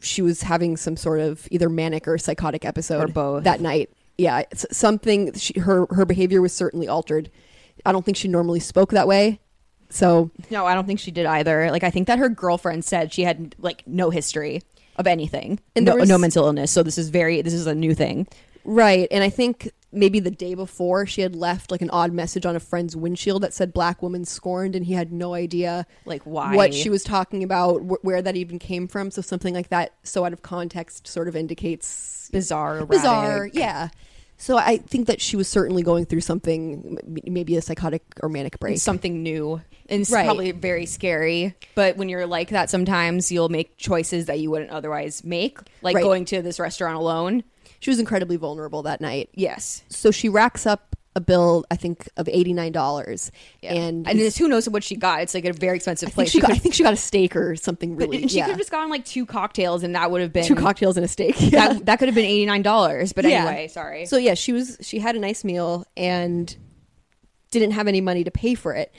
she 0.00 0.20
was 0.22 0.42
having 0.42 0.76
some 0.76 0.96
sort 0.96 1.20
of 1.20 1.48
either 1.50 1.68
manic 1.68 2.06
or 2.08 2.18
psychotic 2.18 2.64
episode 2.64 3.04
Or 3.10 3.12
both. 3.12 3.44
that 3.44 3.60
night. 3.60 3.90
Yeah, 4.18 4.42
something. 4.70 5.32
She, 5.34 5.58
her 5.60 5.86
her 5.90 6.04
behavior 6.04 6.42
was 6.42 6.52
certainly 6.52 6.86
altered. 6.88 7.30
I 7.86 7.92
don't 7.92 8.04
think 8.04 8.16
she 8.16 8.28
normally 8.28 8.60
spoke 8.60 8.90
that 8.90 9.08
way. 9.08 9.40
So 9.88 10.30
No, 10.50 10.66
I 10.66 10.74
don't 10.74 10.86
think 10.86 11.00
she 11.00 11.10
did 11.10 11.26
either. 11.26 11.70
Like 11.70 11.82
I 11.84 11.90
think 11.90 12.06
that 12.08 12.18
her 12.18 12.28
girlfriend 12.28 12.84
said 12.84 13.12
she 13.12 13.22
had 13.24 13.54
like 13.58 13.82
no 13.86 14.10
history 14.10 14.62
of 14.96 15.06
anything 15.06 15.58
And 15.76 15.84
no, 15.86 15.96
was- 15.96 16.08
no 16.08 16.18
mental 16.18 16.46
illness. 16.46 16.70
So 16.70 16.82
this 16.82 16.98
is 16.98 17.08
very 17.08 17.42
this 17.42 17.54
is 17.54 17.66
a 17.66 17.74
new 17.74 17.94
thing. 17.94 18.26
Right. 18.64 19.08
And 19.10 19.24
I 19.24 19.28
think 19.30 19.72
maybe 19.94 20.20
the 20.20 20.30
day 20.30 20.54
before 20.54 21.04
she 21.04 21.20
had 21.20 21.34
left 21.34 21.70
like 21.70 21.82
an 21.82 21.90
odd 21.90 22.12
message 22.12 22.46
on 22.46 22.56
a 22.56 22.60
friend's 22.60 22.96
windshield 22.96 23.42
that 23.42 23.52
said 23.52 23.72
black 23.74 24.00
woman 24.02 24.24
scorned 24.24 24.74
and 24.76 24.86
he 24.86 24.94
had 24.94 25.12
no 25.12 25.34
idea 25.34 25.84
Like, 26.06 26.22
why? 26.22 26.54
what 26.56 26.72
she 26.72 26.88
was 26.88 27.02
talking 27.04 27.42
about 27.42 27.80
wh- 27.80 28.02
where 28.04 28.22
that 28.22 28.34
even 28.36 28.58
came 28.58 28.88
from 28.88 29.10
so 29.10 29.20
something 29.20 29.52
like 29.52 29.68
that 29.68 29.92
so 30.02 30.24
out 30.24 30.32
of 30.32 30.40
context 30.42 31.06
sort 31.06 31.28
of 31.28 31.36
indicates 31.36 32.30
Bizarre, 32.32 32.76
erratic. 32.78 32.88
bizarre 32.88 33.50
yeah 33.52 33.88
so 34.42 34.56
i 34.58 34.76
think 34.76 35.06
that 35.06 35.20
she 35.20 35.36
was 35.36 35.46
certainly 35.48 35.82
going 35.82 36.04
through 36.04 36.20
something 36.20 36.98
m- 37.06 37.18
maybe 37.32 37.56
a 37.56 37.62
psychotic 37.62 38.02
or 38.22 38.28
manic 38.28 38.58
break 38.58 38.78
something 38.78 39.22
new 39.22 39.60
and 39.88 40.08
Right. 40.10 40.24
probably 40.24 40.52
very 40.52 40.86
scary. 40.86 41.54
But 41.74 41.96
when 41.98 42.08
you're 42.08 42.24
like 42.26 42.50
that, 42.50 42.70
sometimes 42.70 43.30
you'll 43.32 43.50
make 43.50 43.76
choices 43.76 44.26
that 44.26 44.38
you 44.38 44.48
wouldn't 44.50 44.70
otherwise 44.70 45.22
make, 45.24 45.58
like 45.82 45.96
Right. 45.96 46.02
going 46.04 46.24
to 46.26 46.40
this 46.40 46.58
restaurant 46.58 46.96
alone. 46.96 47.42
she 47.80 47.90
was 47.90 47.98
incredibly 47.98 48.36
vulnerable 48.36 48.82
that 48.84 49.00
night 49.00 49.28
Yes. 49.34 49.82
so 49.88 50.10
she 50.12 50.28
racks 50.28 50.66
up 50.66 50.91
a 51.14 51.20
bill 51.20 51.64
i 51.70 51.76
think 51.76 52.08
of 52.16 52.26
$89 52.26 53.30
and 53.62 54.08
and 54.08 54.18
it's, 54.18 54.36
who 54.38 54.48
knows 54.48 54.68
what 54.68 54.82
she 54.82 54.96
got? 54.96 55.20
It's 55.22 55.34
like 55.34 55.44
a 55.44 55.52
very 55.52 55.76
expensive 55.76 56.08
I 56.08 56.10
think, 56.10 56.14
place. 56.14 56.30
she 56.30 56.40
got, 56.40 56.50
I 56.52 56.56
think 56.58 56.74
she 56.74 56.82
got 56.82 56.92
a 56.92 56.96
steak 56.96 57.36
or 57.36 57.54
something 57.56 57.96
but- 57.96 58.08
really 58.08 58.22
and 58.22 58.30
she 58.30 58.38
yeah. 58.38 58.44
could 58.44 58.52
have 58.52 58.58
just 58.58 58.70
gotten 58.70 58.88
like 58.90 59.04
two 59.04 59.26
cocktails, 59.26 59.82
and 59.82 59.94
that 59.94 60.10
would 60.10 60.20
have 60.20 60.32
been 60.32 60.44
two 60.44 60.54
cocktails 60.54 60.96
and 60.96 61.04
a 61.04 61.08
steak 61.08 61.34
yeah. 61.38 61.68
That, 61.74 61.86
that 61.86 61.98
could 61.98 62.08
have 62.08 62.14
been 62.14 62.24
eighty 62.24 62.46
nine 62.46 62.62
dollars. 62.62 63.12
But 63.12 63.24
Yeah. 63.24 63.44
anyway, 63.46 63.68
sorry. 63.68 64.06
So 64.06 64.16
yeah, 64.16 64.34
she 64.34 64.52
was 64.52 64.78
she 64.80 64.98
had 64.98 65.16
a 65.16 65.18
nice 65.18 65.44
meal 65.44 65.84
and 65.96 66.54
didn't 67.50 67.72
have 67.72 67.88
any 67.88 68.00
money 68.00 68.24
to 68.24 68.30
pay 68.30 68.54
for 68.54 68.74
it. 68.74 68.92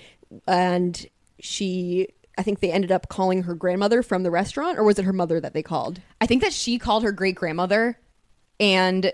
And 0.47 1.05
she 1.39 2.07
I 2.37 2.43
think 2.43 2.59
they 2.59 2.71
ended 2.71 2.91
up 2.91 3.09
calling 3.09 3.43
her 3.43 3.55
grandmother 3.55 4.03
from 4.03 4.23
the 4.23 4.31
restaurant 4.31 4.77
or 4.77 4.83
was 4.83 4.97
it 4.99 5.05
her 5.05 5.13
mother 5.13 5.39
that 5.39 5.53
they 5.53 5.63
called? 5.63 6.01
I 6.21 6.25
think 6.25 6.41
that 6.41 6.53
she 6.53 6.77
called 6.79 7.03
her 7.03 7.11
great 7.11 7.35
grandmother, 7.35 7.99
and 8.59 9.11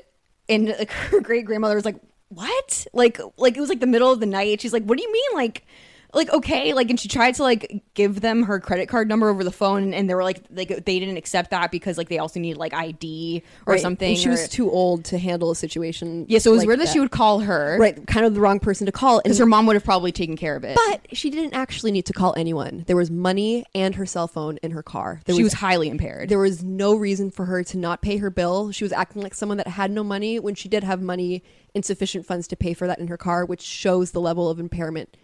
and 0.47 0.67
like, 0.67 0.91
her 1.11 1.21
great 1.21 1.45
grandmother 1.45 1.75
was 1.75 1.85
like, 1.85 1.97
"What?" 2.29 2.87
Like 2.93 3.19
like 3.37 3.57
it 3.57 3.59
was 3.59 3.69
like 3.69 3.79
the 3.79 3.87
middle 3.87 4.11
of 4.11 4.19
the 4.19 4.25
night. 4.25 4.61
She's 4.61 4.73
like, 4.73 4.83
"What 4.83 4.97
do 4.97 5.03
you 5.03 5.11
mean?" 5.11 5.31
Like 5.33 5.65
like 6.13 6.29
okay 6.31 6.73
like 6.73 6.89
and 6.89 6.99
she 6.99 7.07
tried 7.07 7.35
to 7.35 7.43
like 7.43 7.83
give 7.93 8.21
them 8.21 8.43
her 8.43 8.59
credit 8.59 8.87
card 8.89 9.07
number 9.07 9.29
over 9.29 9.43
the 9.43 9.51
phone 9.51 9.93
and 9.93 10.09
they 10.09 10.15
were 10.15 10.23
like 10.23 10.41
like 10.49 10.67
they 10.85 10.99
didn't 10.99 11.17
accept 11.17 11.51
that 11.51 11.69
because 11.71 11.97
like 11.97 12.09
they 12.09 12.17
also 12.17 12.39
need 12.39 12.57
like 12.57 12.73
id 12.73 13.43
or 13.67 13.73
Right. 13.73 13.81
something 13.81 14.09
And 14.09 14.17
she 14.17 14.27
or- 14.27 14.31
was 14.31 14.49
too 14.49 14.71
old 14.71 15.05
to 15.05 15.17
handle 15.19 15.51
a 15.51 15.55
situation. 15.55 16.25
yeah 16.27 16.39
so 16.39 16.49
it 16.49 16.53
was 16.53 16.59
like 16.61 16.67
weird 16.67 16.79
that. 16.79 16.89
she 16.89 16.99
would 16.99 17.11
call 17.11 17.41
her 17.41 17.77
Right, 17.79 18.07
kind 18.07 18.25
of 18.25 18.33
the 18.33 18.41
wrong 18.41 18.59
person 18.59 18.85
to 18.87 18.91
call. 18.91 19.21
Because 19.21 19.37
her 19.37 19.45
mom 19.45 19.65
would 19.67 19.75
have 19.75 19.83
probably 19.83 20.11
taken 20.11 20.35
care 20.35 20.55
of 20.55 20.63
it 20.63 20.75
but 20.87 21.15
she 21.15 21.29
didn't 21.29 21.53
actually 21.53 21.91
need 21.91 22.05
to 22.07 22.13
call 22.13 22.33
anyone. 22.37 22.85
There 22.87 22.95
was 22.97 23.11
money 23.11 23.65
and 23.75 23.93
her 23.95 24.05
cell 24.05 24.27
phone 24.27 24.57
in 24.63 24.71
her 24.71 24.81
car. 24.83 25.21
There 25.25 25.35
she 25.35 25.43
was 25.43 25.53
highly 25.53 25.89
impaired 25.89 26.29
There 26.29 26.39
was 26.39 26.63
no 26.63 26.95
reason 26.95 27.29
for 27.29 27.45
her 27.45 27.63
to 27.65 27.77
not 27.77 28.01
pay 28.01 28.17
her 28.17 28.29
bill. 28.29 28.71
She 28.71 28.83
was 28.83 28.91
acting 28.93 29.21
like 29.21 29.35
someone 29.35 29.57
that 29.57 29.67
had 29.67 29.91
no 29.91 30.03
money 30.03 30.39
when 30.39 30.55
she 30.55 30.67
did 30.69 30.83
have 30.83 31.01
money, 31.01 31.43
insufficient 31.75 32.25
funds 32.25 32.47
to 32.47 32.55
pay 32.55 32.73
for 32.73 32.87
that 32.87 32.97
in 32.99 33.07
her 33.09 33.17
car, 33.17 33.45
which 33.45 33.61
shows 33.61 34.11
the 34.11 34.21
level 34.21 34.49
of 34.49 34.59
impairment. 34.59 35.15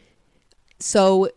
So 0.80 1.30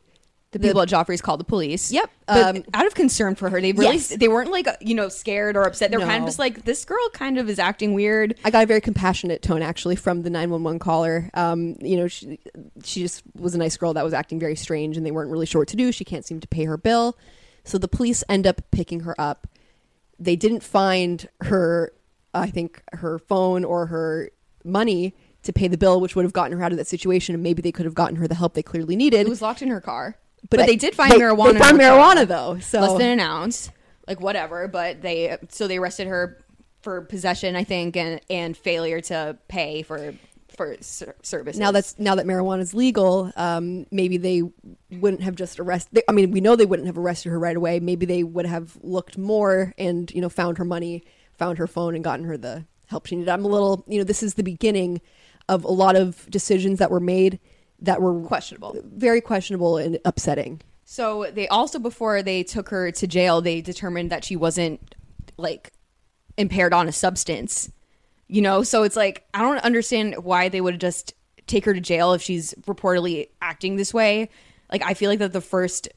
the 0.51 0.59
people 0.59 0.81
at 0.81 0.89
Geoffrey's 0.89 1.21
called 1.21 1.41
the 1.41 1.45
police. 1.45 1.93
Yep. 1.93 2.11
Um, 2.27 2.65
out 2.73 2.87
of 2.87 2.95
concern 2.95 3.35
for 3.35 3.51
her, 3.51 3.61
they 3.61 3.73
really 3.73 3.97
Yes. 3.97 4.09
they 4.09 4.29
weren't 4.29 4.51
like 4.51 4.67
you 4.81 4.95
know 4.95 5.09
scared 5.09 5.57
or 5.57 5.63
upset. 5.63 5.91
They 5.91 5.99
were 5.99 6.05
kind 6.05 6.23
of 6.23 6.27
just 6.29 6.39
like 6.39 6.65
this 6.65 6.85
girl 6.87 7.07
kind 7.13 7.39
of 7.39 7.49
is 7.51 7.59
acting 7.59 7.93
weird. 7.93 8.35
I 8.45 8.51
got 8.51 8.65
a 8.65 8.67
very 8.67 8.81
compassionate 8.81 9.43
tone 9.43 9.61
actually 9.63 9.97
from 9.97 10.23
the 10.23 10.31
911 10.31 10.79
caller. 10.79 11.29
Um, 11.35 11.77
you 11.81 11.97
know, 11.99 12.09
she, 12.09 12.39
she 12.83 13.03
just 13.03 13.23
was 13.35 13.55
a 13.55 13.59
nice 13.59 13.77
girl 13.77 13.93
that 13.95 14.05
was 14.05 14.15
acting 14.15 14.41
very 14.41 14.57
strange 14.57 14.97
and 14.97 15.05
they 15.05 15.11
weren't 15.11 15.31
really 15.31 15.47
sure 15.47 15.61
what 15.61 15.69
to 15.69 15.77
do. 15.77 15.93
She 15.93 16.05
can't 16.05 16.25
seem 16.25 16.41
to 16.41 16.49
pay 16.49 16.65
her 16.65 16.79
bill. 16.79 17.17
So 17.65 17.77
the 17.77 17.89
police 17.89 18.25
end 18.29 18.47
up 18.47 18.63
picking 18.71 19.01
her 19.01 19.15
up. 19.21 19.47
They 20.19 20.35
didn't 20.35 20.63
find 20.63 21.29
her, 21.43 21.93
I 22.33 22.49
think, 22.51 22.83
her 22.95 23.19
phone 23.19 23.65
or 23.65 23.87
her 23.87 24.31
money 24.65 25.15
to 25.45 25.53
pay 25.53 25.69
the 25.69 25.79
bill, 25.79 26.01
which 26.01 26.15
would 26.17 26.25
have 26.25 26.33
gotten 26.33 26.57
her 26.59 26.65
out 26.65 26.73
of 26.73 26.79
that 26.79 26.87
situation. 26.87 27.35
And 27.35 27.43
maybe 27.43 27.63
they 27.63 27.73
could 27.73 27.85
have 27.87 27.95
gotten 27.95 28.17
her 28.17 28.27
the 28.29 28.35
help 28.35 28.55
they 28.55 28.63
clearly 28.63 28.97
needed. 28.97 29.21
It 29.21 29.29
was 29.29 29.43
locked 29.43 29.63
in 29.63 29.69
her 29.69 29.81
car, 29.81 30.17
But 30.51 30.59
but, 30.59 30.67
they 30.67 30.77
did 30.77 30.95
find 30.95 31.13
they- 31.13 31.19
marijuana. 31.19 31.53
they 31.55 31.59
found 31.59 31.79
marijuana, 31.79 32.27
though, 32.27 32.59
so- 32.59 32.81
less 32.81 32.99
than 32.99 33.11
an 33.13 33.21
ounce, 33.21 33.71
like 34.07 34.21
whatever. 34.21 34.69
But 34.69 35.03
they 35.03 35.37
so 35.49 35.69
they 35.69 35.79
arrested 35.79 36.07
her 36.09 36.39
for 36.83 37.01
possession, 37.03 37.57
I 37.57 37.65
think, 37.65 37.97
and 37.97 38.21
and 38.31 38.57
failure 38.57 39.01
to 39.03 39.37
pay 39.49 39.83
for 39.83 40.15
for 40.57 40.77
ser- 40.81 41.15
services. 41.23 41.61
now 41.61 41.71
that's 41.71 41.97
now 42.01 42.17
that 42.17 42.27
marijuana 42.27 42.61
is 42.61 42.75
legal, 42.75 43.31
um, 43.37 43.87
maybe 43.93 44.17
they 44.17 44.43
wouldn't 44.91 45.23
have 45.23 45.37
just 45.37 45.61
arrested. 45.61 46.03
I 46.09 46.13
mean, 46.13 46.33
we 46.33 46.41
know 46.41 46.57
they 46.57 46.67
wouldn't 46.67 46.87
have 46.87 46.99
arrested 46.99 47.29
her 47.31 47.39
right 47.39 47.57
away. 47.57 47.79
Maybe 47.79 48.07
they 48.07 48.25
would 48.25 48.47
have 48.47 48.77
looked 48.83 49.17
more 49.17 49.73
and 49.79 50.11
you 50.13 50.21
know 50.21 50.29
found 50.29 50.59
her 50.59 50.65
money, 50.65 51.05
found 51.37 51.59
her 51.59 51.69
phone, 51.69 51.95
and 51.95 52.03
gotten 52.03 52.25
her 52.25 52.37
the 52.37 52.65
help 52.89 53.07
she 53.07 53.17
needed. 53.17 53.29
I'm 53.29 53.45
a 53.45 53.49
little, 53.49 53.85
you 53.87 53.99
know, 53.99 54.05
this 54.05 54.23
is 54.23 54.35
the 54.35 54.43
beginning 54.43 55.01
of 55.49 55.65
a 55.65 55.71
lot 55.71 55.97
of 55.97 56.29
decisions 56.31 56.79
that 56.79 56.91
were 56.91 57.01
made 57.01 57.39
that 57.81 58.03
were 58.03 58.21
questionable. 58.23 58.77
very 58.85 59.21
questionable 59.21 59.77
and 59.77 59.99
upsetting. 60.05 60.61
So 60.85 61.31
they 61.33 61.47
also 61.49 61.79
before 61.79 62.23
they 62.23 62.43
took 62.43 62.71
her 62.71 62.91
to 62.91 63.07
jail, 63.07 63.41
they 63.41 63.61
determined 63.61 64.11
that 64.11 64.25
she 64.25 64.37
wasn't 64.37 64.95
like 65.37 65.73
impaired 66.37 66.73
on 66.73 66.89
a 66.89 66.93
substance. 66.93 67.71
You 68.27 68.43
know, 68.43 68.63
so 68.63 68.83
it's 68.83 68.97
like 68.97 69.27
I 69.33 69.41
don't 69.41 69.59
understand 69.59 70.25
why 70.25 70.49
they 70.49 70.61
would 70.61 70.81
just 70.81 71.15
take 71.47 71.65
her 71.65 71.73
to 71.73 71.81
jail 71.81 72.13
if 72.13 72.23
she's 72.23 72.53
reportedly 72.67 73.29
acting 73.41 73.77
this 73.77 73.95
way. 73.95 74.29
Like 74.71 74.83
I 74.83 74.95
feel 74.95 75.09
like 75.09 75.19
that 75.21 75.33
the 75.33 75.41
first 75.41 75.89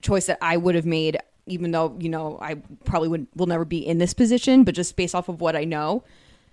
choice 0.00 0.26
that 0.26 0.38
I 0.42 0.56
would 0.56 0.74
have 0.74 0.86
made 0.86 1.18
even 1.46 1.70
though, 1.70 1.96
you 1.98 2.08
know, 2.08 2.38
I 2.40 2.56
probably 2.84 3.08
would 3.08 3.26
will 3.34 3.46
never 3.46 3.64
be 3.64 3.78
in 3.78 3.98
this 3.98 4.14
position, 4.14 4.64
but 4.64 4.74
just 4.74 4.96
based 4.96 5.14
off 5.14 5.28
of 5.28 5.40
what 5.40 5.56
I 5.56 5.64
know, 5.64 6.04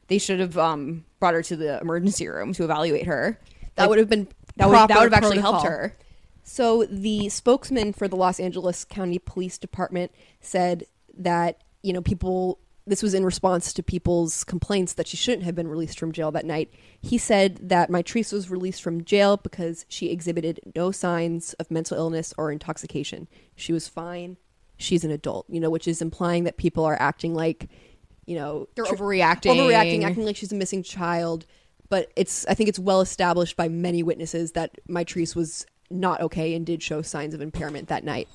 they 0.08 0.18
should 0.18 0.40
have 0.40 0.58
um 0.58 1.06
brought 1.20 1.34
her 1.34 1.44
to 1.44 1.56
the 1.56 1.80
emergency 1.82 2.28
room 2.28 2.54
to 2.54 2.64
evaluate 2.64 3.06
her. 3.08 3.40
That 3.76 3.84
Like, 3.84 3.90
would 3.90 4.00
have 4.00 4.10
been 4.10 4.28
that 4.58 4.68
would 4.70 4.76
that 4.76 4.90
would 4.90 5.12
have 5.12 5.14
actually 5.14 5.40
helped 5.40 5.66
her. 5.66 5.96
So 6.44 6.86
the 6.86 7.30
spokesman 7.30 7.94
for 7.94 8.08
the 8.08 8.16
Los 8.16 8.40
Angeles 8.40 8.86
County 8.86 9.20
Police 9.20 9.58
Department 9.58 10.12
said 10.42 10.86
that 11.18 11.64
you 11.82 11.92
know 11.94 12.02
people 12.02 12.60
this 12.88 13.02
was 13.02 13.16
in 13.16 13.26
response 13.26 13.74
to 13.74 13.82
people's 13.82 14.44
complaints 14.44 14.94
that 14.94 15.08
she 15.08 15.18
shouldn't 15.18 15.44
have 15.44 15.56
been 15.56 15.68
released 15.68 15.98
from 15.98 16.12
jail 16.12 16.32
that 16.32 16.46
night. 16.46 16.72
He 17.02 17.18
said 17.18 17.58
that 17.70 17.90
Mitrice 17.90 18.32
was 18.32 18.52
released 18.52 18.84
from 18.84 19.04
jail 19.04 19.38
because 19.38 19.86
she 19.90 20.12
exhibited 20.12 20.60
no 20.76 20.92
signs 20.92 21.54
of 21.54 21.72
mental 21.72 21.98
illness 21.98 22.32
or 22.38 22.52
intoxication. 22.52 23.28
She 23.56 23.74
was 23.74 23.88
fine. 23.88 24.38
She's 24.78 25.04
an 25.04 25.10
adult, 25.10 25.48
you 25.50 25.60
know, 25.60 25.72
which 25.72 25.88
is 25.88 26.00
implying 26.02 26.44
that 26.44 26.58
people 26.58 26.84
are 26.86 26.98
acting 27.02 27.34
like, 27.34 27.70
you 28.26 28.36
know, 28.36 28.68
They're 28.76 28.86
tr- 28.86 28.96
overreacting. 28.96 29.56
overreacting, 29.56 30.04
acting 30.04 30.26
like 30.26 30.36
she's 30.36 30.52
a 30.52 30.56
missing 30.56 30.84
child. 30.84 31.46
But 31.90 32.12
it's 32.16 32.46
I 32.48 32.54
think 32.56 32.70
it's 32.70 32.80
well 32.80 33.02
established 33.02 33.56
by 33.56 33.68
many 33.68 34.02
witnesses 34.04 34.54
that 34.54 34.72
Mitrice 34.90 35.36
was 35.36 35.66
not 35.92 36.20
okay 36.22 36.56
and 36.56 36.66
did 36.66 36.82
show 36.82 37.02
signs 37.02 37.34
of 37.34 37.42
impairment 37.42 37.88
that 37.90 38.04
night. 38.04 38.28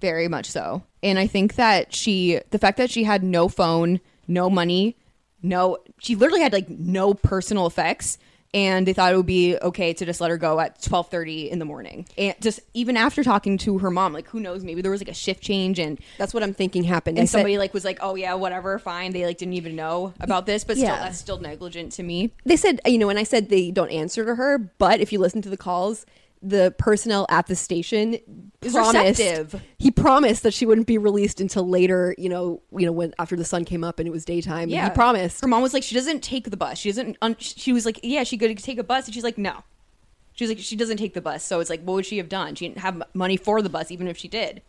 Very 0.00 0.26
much 0.26 0.50
so. 0.50 0.82
And 1.02 1.16
I 1.18 1.28
think 1.28 1.54
that 1.54 1.94
she, 1.94 2.40
the 2.50 2.58
fact 2.58 2.76
that 2.78 2.90
she 2.90 3.04
had 3.04 3.22
no 3.22 3.48
phone, 3.48 4.00
no 4.26 4.50
money, 4.50 4.96
no, 5.42 5.78
she 6.00 6.16
literally 6.16 6.40
had 6.42 6.52
like 6.52 6.68
no 6.68 7.14
personal 7.14 7.66
effects. 7.66 8.18
And 8.54 8.86
they 8.86 8.92
thought 8.92 9.12
it 9.14 9.16
would 9.16 9.24
be 9.24 9.56
okay 9.56 9.94
to 9.94 10.04
just 10.04 10.20
let 10.20 10.30
her 10.30 10.36
go 10.36 10.60
at 10.60 10.82
twelve 10.82 11.08
thirty 11.08 11.50
in 11.50 11.58
the 11.58 11.64
morning, 11.64 12.06
and 12.18 12.34
just 12.42 12.60
even 12.74 12.98
after 12.98 13.24
talking 13.24 13.56
to 13.58 13.78
her 13.78 13.90
mom, 13.90 14.12
like 14.12 14.28
who 14.28 14.40
knows, 14.40 14.62
maybe 14.62 14.82
there 14.82 14.90
was 14.90 15.00
like 15.00 15.08
a 15.08 15.14
shift 15.14 15.42
change, 15.42 15.78
and 15.78 15.98
That's 16.18 16.34
what 16.34 16.42
I'm 16.42 16.52
thinking 16.52 16.84
happened. 16.84 17.16
I 17.18 17.20
and 17.20 17.28
said- 17.30 17.38
somebody 17.38 17.56
like 17.56 17.72
was 17.72 17.84
like, 17.84 17.98
oh 18.02 18.14
yeah, 18.14 18.34
whatever, 18.34 18.78
fine. 18.78 19.12
They 19.12 19.24
like 19.24 19.38
didn't 19.38 19.54
even 19.54 19.74
know 19.74 20.12
about 20.20 20.44
this, 20.44 20.64
but 20.64 20.76
still, 20.76 20.88
Yeah. 20.88 20.98
that's 20.98 21.18
still 21.18 21.38
negligent 21.38 21.92
to 21.92 22.02
me. 22.02 22.32
they 22.44 22.56
said 22.56 22.78
you 22.86 22.98
know 22.98 23.08
and 23.08 23.18
i 23.18 23.22
said 23.22 23.48
they 23.48 23.70
don't 23.70 23.90
answer 23.90 24.24
to 24.26 24.34
her 24.34 24.58
but 24.58 25.00
if 25.00 25.12
you 25.12 25.18
listen 25.18 25.40
to 25.42 25.48
the 25.48 25.56
calls 25.56 26.04
the 26.42 26.74
personnel 26.76 27.24
at 27.28 27.46
the 27.46 27.54
station 27.54 28.14
Is 28.62 28.72
promised 28.72 29.20
receptive. 29.20 29.62
he 29.78 29.90
promised 29.92 30.42
that 30.42 30.52
she 30.52 30.66
wouldn't 30.66 30.88
be 30.88 30.98
released 30.98 31.40
until 31.40 31.68
later 31.68 32.14
you 32.18 32.28
know 32.28 32.60
you 32.76 32.84
know 32.84 32.90
when 32.92 33.14
after 33.18 33.36
the 33.36 33.44
sun 33.44 33.64
came 33.64 33.84
up 33.84 33.98
and 34.00 34.08
it 34.08 34.10
was 34.10 34.24
daytime 34.24 34.68
Yeah, 34.68 34.88
he 34.88 34.90
promised 34.94 35.40
Her 35.40 35.46
mom 35.46 35.62
was 35.62 35.72
like, 35.72 35.82
she 35.84 35.94
doesn't 35.94 36.20
take 36.22 36.50
the 36.50 36.56
bus. 36.56 36.78
She 36.78 36.88
doesn't. 36.88 37.16
Un- 37.22 37.36
she 37.38 37.72
was 37.72 37.86
like, 37.86 38.00
yeah, 38.02 38.24
she 38.24 38.36
could 38.36 38.58
take 38.58 38.78
a 38.78 38.84
bus, 38.84 39.04
and 39.06 39.14
she's 39.14 39.22
like, 39.24 39.38
no. 39.38 39.62
She's 40.34 40.48
like, 40.48 40.58
she 40.58 40.76
doesn't 40.76 40.96
take 40.96 41.14
the 41.14 41.20
bus. 41.20 41.44
So 41.44 41.60
it's 41.60 41.68
like, 41.70 41.82
what 41.82 41.94
would 41.94 42.06
she 42.06 42.16
have 42.18 42.28
done? 42.28 42.54
She 42.56 42.66
didn't 42.66 42.78
have 42.80 43.02
money 43.14 43.36
for 43.36 43.62
the 43.62 43.68
bus, 43.68 43.90
even 43.90 44.08
if 44.08 44.16
she 44.16 44.28
did. 44.28 44.62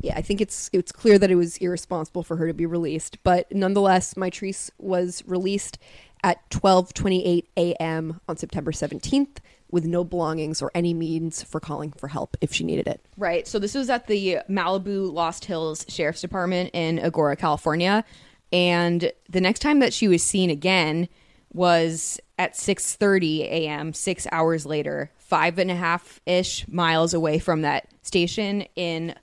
yeah 0.00 0.14
i 0.16 0.22
think 0.22 0.40
it's 0.40 0.70
it's 0.72 0.92
clear 0.92 1.18
that 1.18 1.30
it 1.30 1.34
was 1.34 1.56
irresponsible 1.58 2.22
for 2.22 2.36
her 2.36 2.46
to 2.46 2.54
be 2.54 2.64
released 2.66 3.18
but 3.24 3.50
nonetheless 3.52 4.14
Mitrice 4.14 4.70
was 4.78 5.22
released 5.26 5.76
at 6.22 6.48
12:28 6.50 7.44
a.m. 7.56 8.20
on 8.28 8.36
September 8.36 8.70
17th 8.72 9.38
with 9.70 9.84
no 9.84 10.02
belongings 10.04 10.62
or 10.62 10.70
any 10.74 10.94
means 10.94 11.42
for 11.42 11.60
calling 11.60 11.92
for 11.92 12.08
help 12.08 12.36
if 12.40 12.52
she 12.52 12.64
needed 12.64 12.86
it 12.86 13.00
Right. 13.18 13.48
So 13.48 13.58
this 13.58 13.74
was 13.74 13.90
at 13.90 14.06
the 14.06 14.38
Malibu 14.48 15.12
Lost 15.12 15.44
Hills 15.44 15.84
Sheriff's 15.88 16.20
Department 16.20 16.70
in 16.72 16.98
Agoura, 16.98 17.36
California, 17.36 18.04
and 18.52 19.12
the 19.28 19.40
next 19.40 19.58
time 19.58 19.80
that 19.80 19.92
she 19.92 20.06
was 20.06 20.22
seen 20.22 20.50
again 20.50 21.08
was 21.52 22.20
at 22.38 22.54
6:30 22.54 23.40
a.m. 23.40 23.92
6 23.92 24.26
hours 24.30 24.64
later, 24.64 25.10
five 25.16 25.58
and 25.58 25.70
a 25.70 25.74
half 25.74 26.20
ish 26.26 26.66
miles 26.68 27.12
away 27.12 27.38
from 27.40 27.62
that 27.62 27.88
station 28.02 28.62
in 28.76 29.14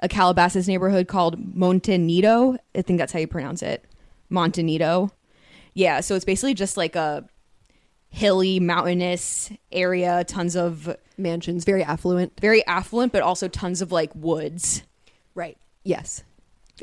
a 0.00 0.08
Calabasas 0.08 0.68
neighborhood 0.68 1.08
called 1.08 1.54
Monte 1.56 1.98
Nido. 1.98 2.56
I 2.74 2.82
think 2.82 2.98
that's 2.98 3.12
how 3.12 3.18
you 3.18 3.26
pronounce 3.26 3.62
it. 3.62 3.84
Monte 4.28 4.62
Nido. 4.62 5.10
Yeah, 5.74 6.00
so 6.00 6.14
it's 6.14 6.24
basically 6.24 6.54
just 6.54 6.76
like 6.76 6.96
a 6.96 7.28
hilly, 8.10 8.60
mountainous 8.60 9.50
area, 9.72 10.24
tons 10.24 10.56
of 10.56 10.94
Mansions, 11.16 11.64
very 11.64 11.82
affluent. 11.82 12.38
very 12.40 12.64
affluent, 12.66 13.12
but 13.12 13.22
also 13.22 13.48
tons 13.48 13.80
of 13.82 13.92
like 13.92 14.10
woods. 14.14 14.82
Right. 15.34 15.56
Yes. 15.84 16.22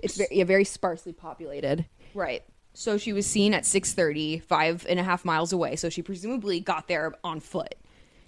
It's 0.02 0.16
very, 0.18 0.30
yeah, 0.32 0.44
very 0.46 0.64
sparsely 0.64 1.12
populated. 1.14 1.86
Right. 2.14 2.44
So 2.74 2.98
she 2.98 3.12
was 3.14 3.26
seen 3.26 3.54
at 3.54 3.64
6.30, 3.64 4.44
five 4.44 4.86
and 4.88 5.00
a 5.00 5.04
half 5.04 5.26
miles 5.26 5.52
away. 5.52 5.76
So 5.76 5.90
she 5.90 6.02
presumably 6.02 6.60
got 6.60 6.88
there 6.88 7.14
on 7.24 7.40
foot. 7.40 7.76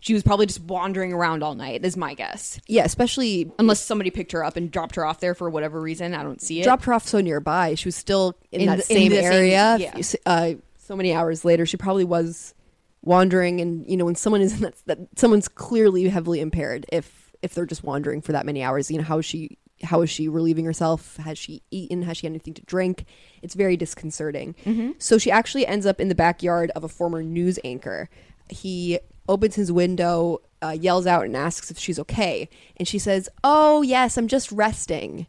She 0.01 0.13
was 0.13 0.24
probably 0.24 0.46
just 0.48 0.62
wandering 0.62 1.12
around 1.13 1.44
all 1.44 1.56
night, 1.56 1.84
is 1.86 1.96
my 1.98 2.13
guess. 2.13 2.60
Yeah, 2.68 2.86
especially 2.86 3.51
Unless 3.60 3.82
somebody 3.82 4.10
picked 4.10 4.32
her 4.32 4.44
up 4.44 4.56
and 4.56 4.72
dropped 4.72 4.96
her 4.96 5.06
off 5.06 5.20
there 5.20 5.36
for 5.36 5.50
whatever 5.50 5.79
reason. 5.79 6.13
I 6.15 6.24
don't 6.24 6.41
see 6.41 6.62
it. 6.62 6.63
dropped 6.63 6.86
her 6.86 6.94
off 6.94 7.06
so 7.08 7.20
nearby. 7.22 7.75
She 7.75 7.88
was 7.88 7.96
still 7.98 8.36
in, 8.51 8.62
In 8.62 8.68
that 8.68 8.77
the- 8.88 8.94
in 8.94 8.98
same 9.00 9.10
the 9.12 9.18
same- 9.18 9.25
area. 9.34 9.77
yeah. 9.77 10.01
Uh, 10.25 10.53
so 10.77 10.96
many 10.96 11.13
hours 11.13 11.44
later, 11.46 11.65
she 11.65 11.77
probably 11.77 12.06
was 12.06 12.56
wandering. 13.01 13.62
And 13.62 13.88
you 13.89 13.98
know, 13.98 14.06
when 14.06 14.15
someone 14.15 14.41
is 14.41 14.53
in 14.53 14.62
that, 14.62 14.75
that 14.86 15.00
someone's 15.15 15.48
clearly 15.48 16.08
heavily 16.10 16.39
impaired, 16.39 16.86
if 16.91 17.34
if 17.41 17.53
they're 17.53 17.65
just 17.65 17.84
wandering 17.84 18.22
for 18.22 18.32
that 18.34 18.46
many 18.46 18.62
hours, 18.63 18.91
you 18.91 18.98
know, 18.98 19.03
how 19.03 19.20
is 19.20 19.25
she? 19.25 19.58
How 19.82 20.01
is 20.01 20.10
she 20.10 20.27
relieving 20.27 20.65
herself? 20.65 21.15
Has 21.18 21.38
she 21.38 21.63
eaten? 21.72 22.01
Has 22.01 22.18
she 22.18 22.27
had 22.27 22.32
anything 22.32 22.53
to 22.56 22.62
drink? 22.63 23.06
It's 23.41 23.53
very 23.53 23.77
disconcerting. 23.77 24.56
So 25.00 25.18
she 25.18 25.32
actually 25.32 25.65
ends 25.65 25.86
up 25.86 26.01
in 26.01 26.10
the 26.10 26.15
backyard 26.15 26.70
of 26.75 26.84
a 26.84 26.89
former 26.89 27.24
news 27.24 27.58
anchor. 27.63 28.10
He 28.50 29.00
opens 29.29 29.56
his 29.56 29.72
window, 29.72 30.41
uh, 30.62 30.75
yells 30.77 31.08
out, 31.08 31.24
and 31.24 31.38
asks 31.38 31.72
if 31.72 31.79
she's 31.79 31.98
okay. 32.00 32.50
And 32.75 32.89
she 32.89 33.00
says, 33.00 33.29
"Oh 33.41 33.82
yes, 33.82 34.18
I'm 34.18 34.27
just 34.27 34.51
resting." 34.51 35.27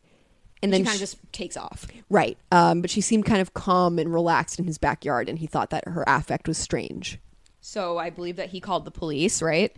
And 0.63 0.73
then 0.73 0.81
she 0.81 0.87
kind 0.87 0.97
of 0.97 1.01
just 1.01 1.33
takes 1.33 1.57
off. 1.57 1.87
Right. 2.11 2.37
Um, 2.51 2.81
but 2.83 2.91
she 2.91 3.01
seemed 3.01 3.25
kind 3.25 3.41
of 3.41 3.55
calm 3.55 3.99
and 3.99 4.13
relaxed 4.13 4.59
in 4.59 4.67
his 4.67 4.79
backyard, 4.79 5.29
and 5.29 5.39
he 5.39 5.47
thought 5.47 5.71
that 5.71 5.87
her 5.87 6.05
affect 6.07 6.49
was 6.49 6.59
strange. 6.59 7.19
So 7.61 7.99
I 7.99 8.11
believe 8.11 8.37
that 8.37 8.51
he 8.51 8.61
called 8.61 8.85
the 8.85 8.91
police, 8.91 9.43
right? 9.43 9.75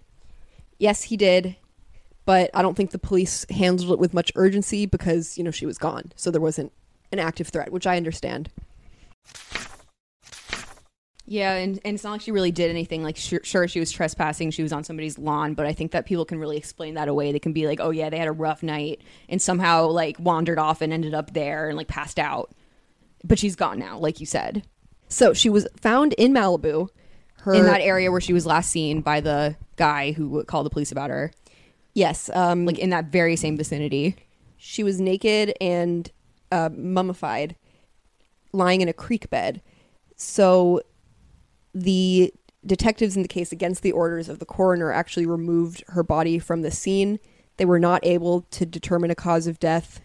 Yes, 0.78 1.02
he 1.04 1.16
did. 1.16 1.56
But 2.24 2.50
I 2.54 2.62
don't 2.62 2.76
think 2.76 2.92
the 2.92 2.98
police 2.98 3.44
handled 3.50 3.90
it 3.90 3.98
with 3.98 4.14
much 4.14 4.30
urgency 4.36 4.86
because, 4.86 5.36
you 5.36 5.42
know, 5.42 5.50
she 5.50 5.66
was 5.66 5.76
gone. 5.76 6.12
So 6.14 6.30
there 6.30 6.40
wasn't 6.40 6.72
an 7.10 7.18
active 7.18 7.48
threat, 7.48 7.72
which 7.72 7.86
I 7.86 7.96
understand. 7.96 8.48
Yeah, 11.26 11.54
and, 11.54 11.80
and 11.84 11.94
it's 11.94 12.04
not 12.04 12.12
like 12.12 12.20
she 12.20 12.30
really 12.30 12.52
did 12.52 12.70
anything. 12.70 13.02
Like, 13.02 13.16
sure, 13.16 13.40
sure, 13.42 13.66
she 13.66 13.80
was 13.80 13.90
trespassing. 13.90 14.50
She 14.50 14.62
was 14.62 14.72
on 14.72 14.84
somebody's 14.84 15.18
lawn, 15.18 15.54
but 15.54 15.66
I 15.66 15.72
think 15.72 15.92
that 15.92 16.06
people 16.06 16.24
can 16.24 16.38
really 16.38 16.56
explain 16.56 16.94
that 16.94 17.08
away. 17.08 17.32
They 17.32 17.38
can 17.38 17.52
be 17.52 17.66
like, 17.66 17.80
oh, 17.80 17.90
yeah, 17.90 18.10
they 18.10 18.18
had 18.18 18.28
a 18.28 18.32
rough 18.32 18.62
night 18.62 19.00
and 19.28 19.40
somehow, 19.40 19.86
like, 19.86 20.16
wandered 20.18 20.58
off 20.58 20.80
and 20.80 20.92
ended 20.92 21.14
up 21.14 21.32
there 21.32 21.68
and, 21.68 21.76
like, 21.76 21.88
passed 21.88 22.18
out. 22.18 22.52
But 23.24 23.38
she's 23.38 23.56
gone 23.56 23.78
now, 23.78 23.98
like 23.98 24.20
you 24.20 24.26
said. 24.26 24.64
So 25.08 25.32
she 25.32 25.48
was 25.48 25.66
found 25.80 26.12
in 26.14 26.32
Malibu. 26.32 26.88
Her, 27.42 27.54
in 27.54 27.64
that 27.66 27.80
area 27.80 28.11
where 28.11 28.20
she 28.20 28.32
was 28.32 28.46
last 28.46 28.70
seen 28.70 29.00
by 29.00 29.20
the 29.20 29.56
guy 29.76 30.12
who 30.12 30.42
called 30.44 30.66
the 30.66 30.70
police 30.70 30.92
about 30.92 31.11
her, 31.11 31.32
Yes. 31.94 32.30
Um, 32.32 32.64
like 32.64 32.78
in 32.78 32.90
that 32.90 33.06
very 33.06 33.37
same 33.37 33.56
vicinity. 33.56 34.16
she 34.56 34.82
was 34.82 35.00
naked 35.00 35.52
and 35.61 36.11
uh, 36.50 36.70
mummified, 36.72 37.56
lying 38.52 38.80
in 38.80 38.88
a 38.88 38.92
creek 38.92 39.28
bed. 39.28 39.61
So 40.16 40.80
the 41.75 42.32
detectives 42.64 43.16
in 43.16 43.22
the 43.22 43.28
case, 43.28 43.52
against 43.52 43.82
the 43.82 43.92
orders 43.92 44.28
of 44.28 44.38
the 44.38 44.46
coroner, 44.46 44.92
actually 44.92 45.26
removed 45.26 45.84
her 45.88 46.02
body 46.02 46.38
from 46.38 46.62
the 46.62 46.70
scene. 46.70 47.18
They 47.56 47.64
were 47.64 47.80
not 47.80 48.04
able 48.06 48.42
to 48.52 48.64
determine 48.64 49.11
a 49.11 49.14
cause 49.14 49.46
of 49.46 49.58
death. 49.58 50.00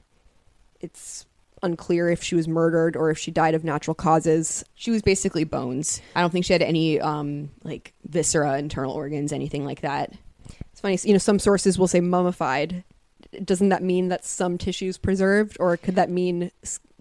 It's 0.79 1.25
unclear 1.63 2.09
if 2.09 2.21
she 2.23 2.35
was 2.35 2.47
murdered 2.47 2.95
or 2.95 3.09
if 3.09 3.17
she 3.17 3.31
died 3.31 3.55
of 3.55 3.63
natural 3.63 3.95
causes. 3.95 4.63
She 4.75 4.91
was 4.91 5.01
basically 5.01 5.43
bones. 5.43 6.01
I 6.15 6.21
don't 6.21 6.31
think 6.31 6.45
she 6.45 6.53
had 6.53 6.61
any 6.61 6.99
um 6.99 7.49
like 7.63 7.93
viscera, 8.07 8.57
internal 8.57 8.93
organs, 8.93 9.31
anything 9.33 9.65
like 9.65 9.81
that. 9.81 10.13
It's 10.71 10.81
funny, 10.81 10.99
you 11.03 11.13
know, 11.13 11.17
some 11.17 11.39
sources 11.39 11.79
will 11.79 11.87
say 11.87 11.99
mummified. 11.99 12.83
Doesn't 13.43 13.69
that 13.69 13.81
mean 13.83 14.09
that 14.09 14.23
some 14.23 14.57
tissues 14.57 14.97
preserved, 14.97 15.57
or 15.59 15.75
could 15.75 15.95
that 15.95 16.09
mean 16.09 16.51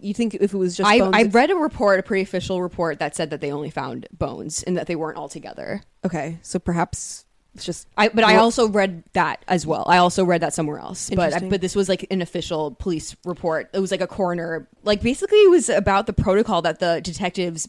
you 0.01 0.14
think 0.14 0.35
if 0.35 0.55
it 0.55 0.57
was 0.57 0.77
just 0.77 0.88
I 0.88 0.99
bones? 0.99 1.14
I 1.14 1.23
read 1.25 1.51
a 1.51 1.55
report, 1.57 2.01
a 2.01 2.03
pretty 2.03 2.23
official 2.23 2.62
report 2.62 2.99
that 2.99 3.14
said 3.14 3.31
that 3.31 3.40
they 3.42 3.53
only 3.53 3.71
found 3.71 4.09
bones 4.11 4.62
and 4.62 4.77
that 4.77 4.87
they 4.87 4.97
weren't 4.97 5.19
all 5.19 5.29
together. 5.29 5.83
okay, 6.05 6.38
so 6.42 6.59
perhaps 6.59 7.26
it's 7.57 7.64
just 7.66 7.88
I 7.97 8.09
but 8.09 8.23
I 8.25 8.37
also 8.37 8.69
read 8.69 9.03
that 9.14 9.42
as 9.49 9.66
well. 9.66 9.85
I 9.87 9.99
also 9.99 10.25
read 10.25 10.42
that 10.42 10.55
somewhere 10.55 10.79
else. 10.79 11.09
But 11.11 11.25
Interesting. 11.25 11.49
but 11.51 11.61
this 11.61 11.75
was 11.75 11.88
like 11.88 12.07
an 12.11 12.23
official 12.23 12.73
police 12.73 13.16
report. 13.25 13.71
It 13.73 13.81
was 13.81 13.90
like 13.90 14.01
a 14.01 14.07
coroner. 14.07 14.69
Like 14.85 15.03
basically 15.03 15.38
it 15.38 15.51
was 15.51 15.69
about 15.69 16.07
the 16.07 16.12
protocol 16.12 16.62
that 16.62 16.79
the 16.79 17.01
detectives 17.03 17.69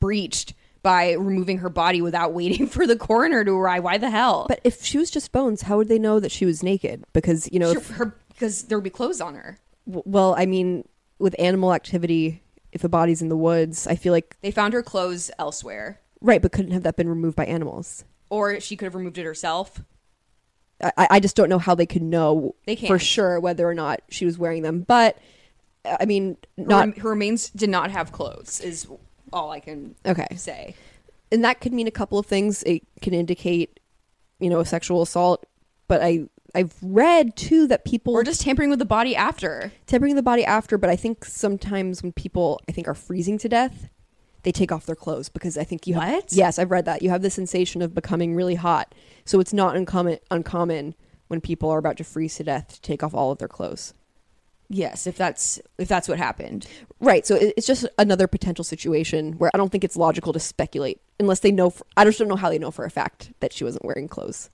breached 0.00 0.54
by 0.82 1.12
removing 1.12 1.58
her 1.58 1.70
body 1.70 2.02
without 2.02 2.32
waiting 2.40 2.66
for 2.66 2.86
the 2.86 2.96
coroner 2.96 3.44
to 3.44 3.50
arrive. 3.52 3.82
Why 3.84 3.98
the 3.98 4.10
hell? 4.10 4.46
But 4.48 4.60
if 4.64 4.84
she 4.84 4.98
was 4.98 5.10
just 5.10 5.32
bones, 5.32 5.62
how 5.62 5.78
would 5.78 5.88
they 5.88 5.98
know 5.98 6.20
that 6.20 6.30
she 6.30 6.44
was 6.44 6.62
naked? 6.62 7.04
Because 7.12 7.48
you 7.50 7.58
know, 7.58 7.72
Sure, 7.72 7.80
if, 7.80 7.88
her 7.90 8.16
because 8.28 8.64
there 8.64 8.76
would 8.78 8.84
be 8.84 8.90
clothes 8.90 9.20
on 9.20 9.34
her. 9.34 9.58
w- 9.86 10.02
well, 10.04 10.34
I 10.36 10.44
mean, 10.46 10.86
with 11.18 11.34
animal 11.38 11.72
activity, 11.72 12.42
if 12.72 12.84
a 12.84 12.88
body's 12.88 13.22
in 13.22 13.28
the 13.28 13.36
woods, 13.36 13.86
I 13.86 13.94
feel 13.96 14.12
like 14.12 14.36
They 14.42 14.50
found 14.50 14.74
her 14.74 14.82
clothes 14.82 15.30
elsewhere, 15.38 16.00
right, 16.20 16.42
but 16.42 16.52
couldn't 16.52 16.72
have 16.72 16.82
that 16.82 16.96
been 16.96 17.08
removed 17.08 17.36
by 17.36 17.44
animals? 17.46 18.04
Or 18.30 18.60
she 18.60 18.76
could 18.76 18.86
have 18.86 18.94
removed 18.94 19.18
it 19.18 19.24
herself. 19.24 19.82
I, 20.82 21.06
I 21.12 21.20
just 21.20 21.36
don't 21.36 21.48
know 21.48 21.58
how 21.58 21.74
they 21.74 21.86
could 21.86 22.02
know 22.02 22.54
They 22.66 22.76
for 22.76 22.98
sure 22.98 23.38
whether 23.40 23.68
or 23.68 23.74
not 23.74 24.00
she 24.10 24.24
was 24.26 24.38
wearing 24.38 24.62
them. 24.62 24.80
But 24.80 25.16
uh, 25.84 25.96
I 26.00 26.04
mean, 26.04 26.36
Her, 26.58 26.64
not 26.64 26.98
her 26.98 27.10
remains 27.10 27.48
did 27.50 27.70
not 27.70 27.90
have 27.90 28.12
clothes. 28.12 28.60
Is 28.60 28.86
all 29.32 29.50
I 29.50 29.60
can 29.60 29.94
okay. 30.04 30.26
say. 30.36 30.74
and 31.32 31.44
that 31.44 31.60
could 31.60 31.72
mean 31.72 31.86
a 31.86 31.92
couple 31.92 32.18
of 32.18 32.26
things. 32.26 32.62
It 32.64 32.82
can 33.00 33.14
indicate, 33.14 33.80
you 34.40 34.50
know, 34.50 34.60
a 34.60 34.66
sexual 34.66 35.00
assault. 35.02 35.46
But 35.88 36.02
I 36.02 36.24
I've 36.56 36.74
read 36.82 37.34
too 37.36 37.66
that 37.68 37.84
people 37.84 38.12
Or 38.14 38.22
just 38.22 38.40
tampering 38.42 38.70
with 38.70 38.78
the 38.78 38.84
body 38.84 39.16
after. 39.16 39.72
tempering 39.86 40.16
the 40.16 40.22
body 40.22 40.44
after. 40.44 40.76
But 40.76 40.90
I 40.90 40.96
think 40.96 41.24
sometimes 41.24 42.02
when 42.02 42.12
people 42.12 42.60
I 42.68 42.72
think 42.72 42.88
are 42.88 42.94
freezing 42.94 43.38
to 43.38 43.48
death, 43.48 43.88
they 44.44 44.52
take 44.52 44.70
off 44.72 44.86
their 44.86 44.94
clothes 44.94 45.28
because 45.28 45.58
I 45.58 45.64
think 45.64 45.86
you 45.86 45.94
have 45.94 46.12
What? 46.12 46.32
yes 46.32 46.58
I've 46.58 46.70
read 46.70 46.84
that 46.84 47.02
you 47.02 47.10
have 47.10 47.22
the 47.22 47.30
sensation 47.30 47.82
of 47.82 47.94
becoming 47.94 48.34
really 48.34 48.54
hot. 48.54 48.94
So 49.24 49.40
it's 49.40 49.52
not 49.52 49.76
uncommon 49.76 50.18
uncommon 50.30 50.94
when 51.28 51.40
people 51.40 51.70
are 51.70 51.78
about 51.78 51.96
to 51.96 52.04
freeze 52.04 52.36
to 52.36 52.44
death 52.44 52.68
to 52.74 52.80
take 52.80 53.02
off 53.02 53.14
all 53.14 53.32
of 53.32 53.38
their 53.38 53.48
clothes. 53.48 53.94
Yes, 54.70 55.06
if 55.06 55.16
that's 55.16 55.60
if 55.78 55.88
that's 55.88 56.08
what 56.08 56.18
happened. 56.18 56.66
Right. 57.00 57.26
So 57.26 57.34
it- 57.36 57.54
it's 57.56 57.66
just 57.66 57.86
another 57.98 58.26
potential 58.26 58.64
situation 58.64 59.34
where 59.34 59.50
I 59.52 59.58
don't 59.58 59.70
think 59.70 59.84
it's 59.84 59.96
logical 59.96 60.32
to 60.32 60.40
speculate 60.40 61.00
unless 61.20 61.40
they 61.40 61.52
know. 61.52 61.70
For, 61.70 61.84
I 61.96 62.04
just 62.04 62.18
don't 62.18 62.28
know 62.28 62.36
how 62.36 62.48
they 62.50 62.58
know 62.58 62.70
for 62.70 62.84
a 62.84 62.90
fact 62.90 63.32
that 63.40 63.52
she 63.52 63.64
wasn't 63.64 63.84
wearing 63.84 64.08
clothes. 64.08 64.50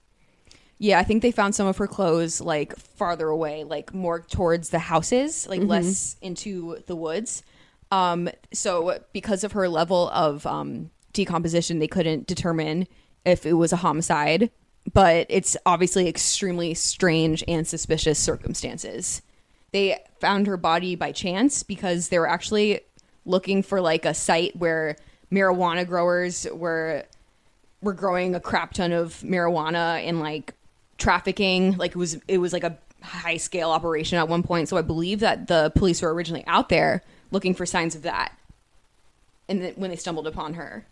Yeah, 0.79 0.99
I 0.99 1.05
think 1.05 1.21
they 1.23 1.31
found 1.31 1.55
some 1.55 1.67
of 1.67 1.77
her 1.77 1.87
clothes 1.87 2.41
like 2.41 2.75
farther 2.77 3.29
away, 3.29 3.65
like 3.65 3.93
more 3.93 4.21
towards 4.21 4.71
the 4.71 4.79
houses, 4.79 5.47
like 5.47 5.61
mm-hmm. 5.61 5.69
less 5.71 6.17
into 6.23 6.79
the 6.87 6.97
woods. 6.97 7.43
Um, 7.91 8.29
so 8.53 9.01
because 9.13 9.45
of 9.45 9.53
her 9.53 9.69
level 9.69 10.11
of 10.11 10.47
um, 10.47 10.91
decomposition, 11.13 11.79
they 11.79 11.89
couldn't 11.89 12.27
determine 12.27 12.87
if 13.25 13.45
it 13.47 13.55
was 13.55 13.73
a 13.73 13.77
homicide. 13.77 14.51
But 14.93 15.27
it's 15.29 15.57
obviously 15.67 16.09
extremely 16.09 16.75
strange 16.75 17.45
and 17.47 17.67
suspicious 17.67 18.19
circumstances. 18.19 19.21
They 19.73 19.99
found 20.21 20.47
her 20.47 20.57
body 20.57 20.97
by 20.97 21.13
chance 21.13 21.63
because 21.63 22.09
they 22.09 22.19
were 22.19 22.29
actually 22.29 22.81
looking 23.25 23.63
for 23.63 23.81
like 23.81 24.05
a 24.05 24.15
site 24.15 24.57
where 24.57 24.97
marijuana 25.31 25.87
growers 25.87 26.47
were 26.53 27.05
were 27.83 27.93
growing 27.93 28.35
a 28.35 28.41
crap 28.41 28.75
ton 28.75 28.93
of 28.93 29.15
marijuana 29.21 30.03
and 30.07 30.21
like 30.21 30.55
trafficking 30.99 31.77
like 31.77 31.93
it 31.93 31.97
was 31.97 32.19
it 32.29 32.39
was 32.39 32.53
like 32.53 32.65
a 32.65 32.77
high 33.03 33.37
scale 33.37 33.71
operation 33.71 34.19
at 34.19 34.29
one 34.29 34.43
point 34.43 34.69
so 34.69 34.77
i 34.77 34.83
believe 34.83 35.21
that 35.21 35.47
the 35.47 35.73
police 35.75 36.03
were 36.03 36.13
originally 36.13 36.45
out 36.47 36.69
there 36.69 37.03
looking 37.31 37.55
for 37.55 37.67
signs 37.67 37.95
of 37.95 38.03
that 38.03 38.33
and 39.49 39.63
then 39.63 39.73
when 39.77 39.91
they 39.91 39.97
stumbled 39.97 40.27
upon 40.27 40.55
her 40.55 40.87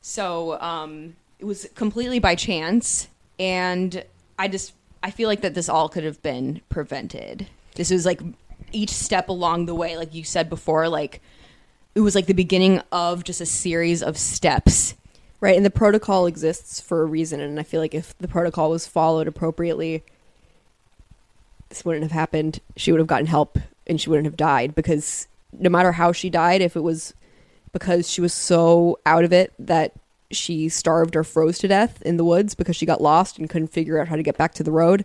so 0.00 0.60
um 0.60 1.16
it 1.38 1.44
was 1.44 1.66
completely 1.74 2.18
by 2.18 2.34
chance 2.34 3.08
and 3.38 4.04
i 4.38 4.48
just 4.48 4.72
i 5.02 5.10
feel 5.10 5.28
like 5.28 5.40
that 5.40 5.54
this 5.54 5.68
all 5.68 5.88
could 5.88 6.04
have 6.04 6.22
been 6.22 6.60
prevented 6.68 7.46
this 7.74 7.90
was 7.90 8.06
like 8.06 8.20
each 8.72 8.90
step 8.90 9.28
along 9.28 9.66
the 9.66 9.74
way 9.74 9.96
like 9.96 10.14
you 10.14 10.24
said 10.24 10.48
before 10.48 10.88
like 10.88 11.20
it 11.94 12.00
was 12.00 12.14
like 12.14 12.26
the 12.26 12.34
beginning 12.34 12.80
of 12.90 13.22
just 13.22 13.40
a 13.40 13.46
series 13.46 14.02
of 14.02 14.18
steps 14.18 14.94
Right. 15.44 15.58
And 15.58 15.66
the 15.66 15.70
protocol 15.70 16.24
exists 16.24 16.80
for 16.80 17.02
a 17.02 17.04
reason. 17.04 17.38
And 17.38 17.60
I 17.60 17.64
feel 17.64 17.78
like 17.78 17.94
if 17.94 18.16
the 18.16 18.28
protocol 18.28 18.70
was 18.70 18.86
followed 18.86 19.28
appropriately, 19.28 20.02
this 21.68 21.84
wouldn't 21.84 22.02
have 22.02 22.12
happened. 22.12 22.60
She 22.78 22.90
would 22.90 22.98
have 22.98 23.06
gotten 23.06 23.26
help 23.26 23.58
and 23.86 24.00
she 24.00 24.08
wouldn't 24.08 24.24
have 24.24 24.38
died 24.38 24.74
because 24.74 25.26
no 25.58 25.70
matter 25.70 25.92
how 25.92 26.12
she 26.12 26.30
died, 26.30 26.60
if 26.60 26.76
it 26.76 26.82
was 26.82 27.14
because 27.72 28.08
she 28.08 28.20
was 28.20 28.32
so 28.32 28.98
out 29.04 29.24
of 29.24 29.32
it 29.32 29.52
that 29.58 29.92
she 30.30 30.68
starved 30.68 31.16
or 31.16 31.24
froze 31.24 31.58
to 31.58 31.68
death 31.68 32.00
in 32.02 32.16
the 32.16 32.24
woods 32.24 32.54
because 32.54 32.76
she 32.76 32.86
got 32.86 33.00
lost 33.00 33.38
and 33.38 33.50
couldn't 33.50 33.68
figure 33.68 33.98
out 33.98 34.08
how 34.08 34.16
to 34.16 34.22
get 34.22 34.36
back 34.36 34.54
to 34.54 34.62
the 34.62 34.72
road, 34.72 35.04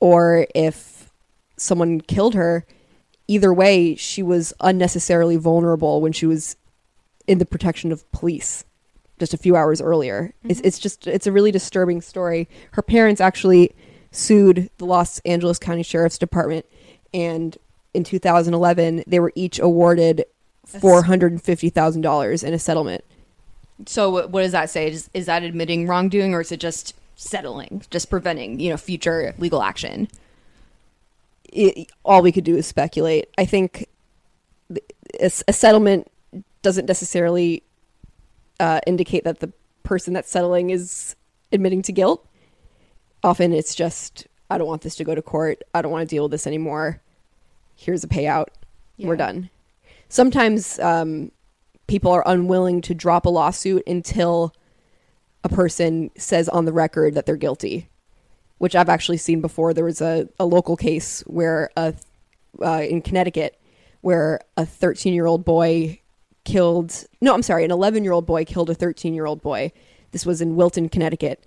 or 0.00 0.46
if 0.54 1.10
someone 1.56 2.00
killed 2.00 2.34
her. 2.34 2.66
Either 3.26 3.54
way, 3.54 3.94
she 3.94 4.22
was 4.22 4.52
unnecessarily 4.60 5.36
vulnerable 5.36 6.02
when 6.02 6.12
she 6.12 6.26
was 6.26 6.56
in 7.26 7.38
the 7.38 7.46
protection 7.46 7.90
of 7.90 8.10
police 8.12 8.64
just 9.18 9.32
a 9.32 9.38
few 9.38 9.56
hours 9.56 9.80
earlier. 9.80 10.34
It's, 10.44 10.58
mm-hmm. 10.58 10.66
it's 10.66 10.78
just 10.78 11.06
it's 11.06 11.26
a 11.26 11.32
really 11.32 11.50
disturbing 11.50 12.00
story. 12.00 12.48
Her 12.72 12.82
parents 12.82 13.20
actually 13.20 13.74
sued 14.10 14.70
the 14.78 14.84
Los 14.84 15.20
Angeles 15.20 15.58
County 15.58 15.82
Sheriff's 15.82 16.18
Department, 16.18 16.66
and 17.12 17.56
in 17.94 18.04
2011 18.04 19.04
they 19.06 19.20
were 19.20 19.32
each 19.34 19.58
awarded 19.58 20.24
four 20.66 21.02
hundred 21.02 21.32
and 21.32 21.42
fifty 21.42 21.70
thousand 21.70 22.02
dollars 22.02 22.42
in 22.42 22.52
a 22.52 22.58
settlement. 22.58 23.04
So 23.86 24.10
what 24.10 24.30
what 24.30 24.42
does 24.42 24.52
that 24.52 24.70
say? 24.70 24.88
Is, 24.88 25.08
is 25.14 25.26
that 25.26 25.42
admitting 25.42 25.86
wrongdoing 25.86 26.34
or 26.34 26.40
is 26.40 26.52
it 26.52 26.60
just 26.60 26.94
settling, 27.16 27.82
just 27.90 28.10
preventing, 28.10 28.60
you 28.60 28.70
know, 28.70 28.76
future 28.76 29.34
legal 29.38 29.62
action? 29.62 30.08
It, 31.52 31.90
all 32.04 32.22
we 32.22 32.32
could 32.32 32.44
do 32.44 32.56
is 32.56 32.66
speculate. 32.66 33.28
I 33.38 33.44
think 33.44 33.88
a, 35.20 35.30
a 35.46 35.52
settlement 35.52 36.10
doesn't 36.62 36.86
necessarily 36.86 37.62
uh, 38.58 38.80
indicate 38.86 39.24
that 39.24 39.40
the 39.40 39.52
person 39.82 40.14
that's 40.14 40.30
settling 40.30 40.70
is 40.70 41.14
admitting 41.52 41.82
to 41.82 41.92
guilt. 41.92 42.26
Often 43.22 43.52
it's 43.52 43.74
just, 43.74 44.26
I 44.50 44.58
don't 44.58 44.66
want 44.66 44.82
this 44.82 44.96
to 44.96 45.04
go 45.04 45.14
to 45.14 45.22
court. 45.22 45.62
I 45.72 45.82
don't 45.82 45.92
want 45.92 46.08
to 46.08 46.14
deal 46.14 46.24
with 46.24 46.32
this 46.32 46.46
anymore. 46.46 47.00
Here's 47.76 48.04
a 48.04 48.08
payout. 48.08 48.46
We're 48.98 49.16
done. 49.16 49.50
Sometimes 50.08 50.78
um, 50.78 51.32
people 51.86 52.12
are 52.12 52.22
unwilling 52.26 52.80
to 52.82 52.94
drop 52.94 53.26
a 53.26 53.30
lawsuit 53.30 53.82
until 53.86 54.54
a 55.42 55.48
person 55.48 56.10
says 56.16 56.48
on 56.48 56.64
the 56.64 56.72
record 56.72 57.14
that 57.14 57.26
they're 57.26 57.36
guilty, 57.36 57.88
which 58.58 58.74
I've 58.74 58.88
actually 58.88 59.18
seen 59.18 59.40
before. 59.40 59.74
There 59.74 59.84
was 59.84 60.00
a, 60.00 60.28
a 60.38 60.46
local 60.46 60.76
case 60.76 61.22
where 61.26 61.70
a, 61.76 61.94
uh, 62.62 62.82
in 62.88 63.02
Connecticut 63.02 63.60
where 64.00 64.40
a 64.56 64.66
13 64.66 65.14
year 65.14 65.26
old 65.26 65.44
boy 65.44 66.00
killed, 66.44 67.04
no, 67.20 67.34
I'm 67.34 67.42
sorry, 67.42 67.64
an 67.64 67.70
11 67.70 68.04
year 68.04 68.12
old 68.12 68.26
boy 68.26 68.44
killed 68.44 68.70
a 68.70 68.74
13 68.74 69.14
year 69.14 69.26
old 69.26 69.42
boy. 69.42 69.72
This 70.12 70.24
was 70.24 70.40
in 70.40 70.56
Wilton, 70.56 70.88
Connecticut. 70.88 71.44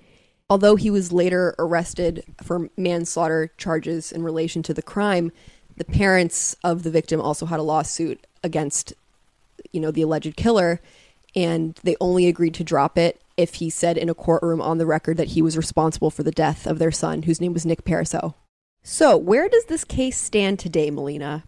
Although 0.49 0.75
he 0.75 0.89
was 0.89 1.11
later 1.11 1.55
arrested 1.59 2.23
for 2.41 2.69
manslaughter 2.77 3.51
charges 3.57 4.11
in 4.11 4.23
relation 4.23 4.63
to 4.63 4.73
the 4.73 4.81
crime, 4.81 5.31
the 5.77 5.85
parents 5.85 6.55
of 6.63 6.83
the 6.83 6.91
victim 6.91 7.21
also 7.21 7.45
had 7.45 7.59
a 7.59 7.63
lawsuit 7.63 8.25
against, 8.43 8.93
you 9.71 9.79
know, 9.79 9.91
the 9.91 10.01
alleged 10.01 10.35
killer, 10.35 10.81
and 11.35 11.79
they 11.83 11.95
only 12.01 12.27
agreed 12.27 12.53
to 12.55 12.63
drop 12.63 12.97
it 12.97 13.21
if 13.37 13.55
he 13.55 13.69
said 13.69 13.97
in 13.97 14.09
a 14.09 14.15
courtroom 14.15 14.61
on 14.61 14.79
the 14.79 14.85
record 14.85 15.17
that 15.17 15.29
he 15.29 15.41
was 15.41 15.55
responsible 15.55 16.09
for 16.09 16.23
the 16.23 16.31
death 16.31 16.65
of 16.65 16.79
their 16.79 16.91
son, 16.91 17.23
whose 17.23 17.39
name 17.39 17.53
was 17.53 17.65
Nick 17.65 17.85
Pariseau. 17.85 18.33
So, 18.83 19.15
where 19.15 19.47
does 19.47 19.65
this 19.65 19.83
case 19.83 20.17
stand 20.17 20.59
today, 20.59 20.89
Melina? 20.89 21.43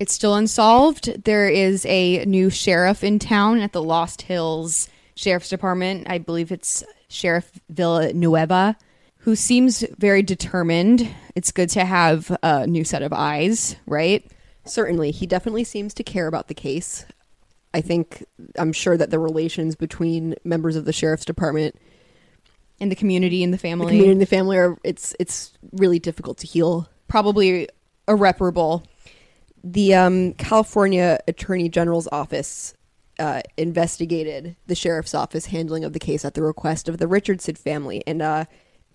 It's 0.00 0.12
still 0.12 0.34
unsolved. 0.34 1.24
There 1.24 1.48
is 1.48 1.86
a 1.86 2.24
new 2.24 2.50
sheriff 2.50 3.04
in 3.04 3.18
town 3.20 3.60
at 3.60 3.72
the 3.72 3.82
Lost 3.82 4.22
Hills 4.22 4.88
Sheriff's 5.14 5.48
Department. 5.48 6.08
I 6.10 6.18
believe 6.18 6.50
it's 6.50 6.82
Sheriff 7.08 7.60
Villanueva, 7.68 8.76
who 9.24 9.34
seems 9.34 9.80
very 9.96 10.22
determined. 10.22 11.08
It's 11.34 11.50
good 11.50 11.70
to 11.70 11.84
have 11.86 12.36
a 12.42 12.66
new 12.66 12.84
set 12.84 13.02
of 13.02 13.10
eyes, 13.10 13.74
right? 13.86 14.30
Certainly, 14.66 15.12
he 15.12 15.26
definitely 15.26 15.64
seems 15.64 15.94
to 15.94 16.02
care 16.02 16.26
about 16.26 16.48
the 16.48 16.54
case. 16.54 17.06
I 17.72 17.80
think 17.80 18.24
I'm 18.58 18.72
sure 18.72 18.98
that 18.98 19.10
the 19.10 19.18
relations 19.18 19.76
between 19.76 20.34
members 20.44 20.76
of 20.76 20.84
the 20.84 20.92
sheriff's 20.92 21.24
department, 21.24 21.74
In 22.78 22.90
the 22.90 22.94
community 22.94 23.42
and 23.42 23.50
the 23.50 23.56
the 23.56 23.62
family. 23.62 23.86
community, 23.86 24.12
and 24.12 24.20
the 24.20 24.26
family 24.26 24.58
are 24.58 24.76
it's 24.84 25.16
it's 25.18 25.54
really 25.72 25.98
difficult 25.98 26.36
to 26.38 26.46
heal. 26.46 26.86
Probably 27.08 27.68
irreparable. 28.06 28.84
The 29.62 29.94
um, 29.94 30.34
California 30.34 31.18
Attorney 31.26 31.70
General's 31.70 32.08
office 32.12 32.74
uh, 33.18 33.40
investigated 33.56 34.56
the 34.66 34.74
sheriff's 34.74 35.14
office 35.14 35.46
handling 35.46 35.82
of 35.82 35.94
the 35.94 35.98
case 35.98 36.26
at 36.26 36.34
the 36.34 36.42
request 36.42 36.90
of 36.90 36.98
the 36.98 37.08
Richardson 37.08 37.54
family, 37.54 38.02
and 38.06 38.20
uh, 38.20 38.44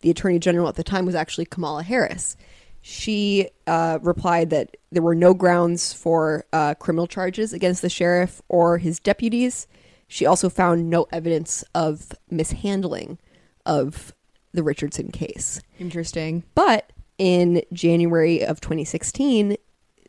the 0.01 0.09
Attorney 0.09 0.39
General 0.39 0.67
at 0.67 0.75
the 0.75 0.83
time 0.83 1.05
was 1.05 1.15
actually 1.15 1.45
Kamala 1.45 1.83
Harris. 1.83 2.37
She 2.81 3.49
uh, 3.67 3.99
replied 4.01 4.49
that 4.51 4.77
there 4.91 5.03
were 5.03 5.15
no 5.15 5.33
grounds 5.33 5.93
for 5.93 6.45
uh, 6.53 6.75
criminal 6.75 7.07
charges 7.07 7.51
against 7.53 7.81
the 7.81 7.89
sheriff 7.89 8.41
or 8.47 8.77
his 8.77 8.99
deputies. 8.99 9.67
She 10.07 10.25
also 10.25 10.49
found 10.49 10.89
no 10.89 11.05
evidence 11.11 11.63
of 11.75 12.13
mishandling 12.29 13.19
of 13.65 14.13
the 14.53 14.63
Richardson 14.63 15.11
case. 15.11 15.61
Interesting. 15.77 16.43
But 16.55 16.91
in 17.17 17.61
January 17.73 18.43
of 18.43 18.61
2016, 18.61 19.57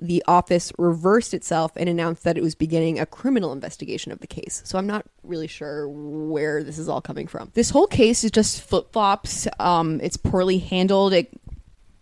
the 0.01 0.23
office 0.27 0.73
reversed 0.79 1.35
itself 1.35 1.73
and 1.77 1.89
announced 1.89 2.25
that 2.25 2.37
it 2.37 2.43
was 2.43 2.55
beginning 2.55 2.99
a 2.99 3.07
criminal 3.07 3.53
investigation 3.53 4.13
of 4.13 4.21
the 4.21 4.27
case. 4.27 4.63
So 4.65 4.79
I'm 4.79 4.87
not 4.87 5.07
really 5.23 5.47
sure 5.47 5.89
where 5.89 6.63
this 6.63 6.79
is 6.79 6.89
all 6.89 7.01
coming 7.01 7.27
from. 7.27 7.51
This 7.55 7.71
whole 7.71 7.87
case 7.87 8.25
is 8.25 8.31
just 8.31 8.63
flip 8.63 8.93
flops. 8.93 9.47
Um, 9.59 10.01
it's 10.03 10.17
poorly 10.17 10.59
handled. 10.59 11.13
It, 11.13 11.31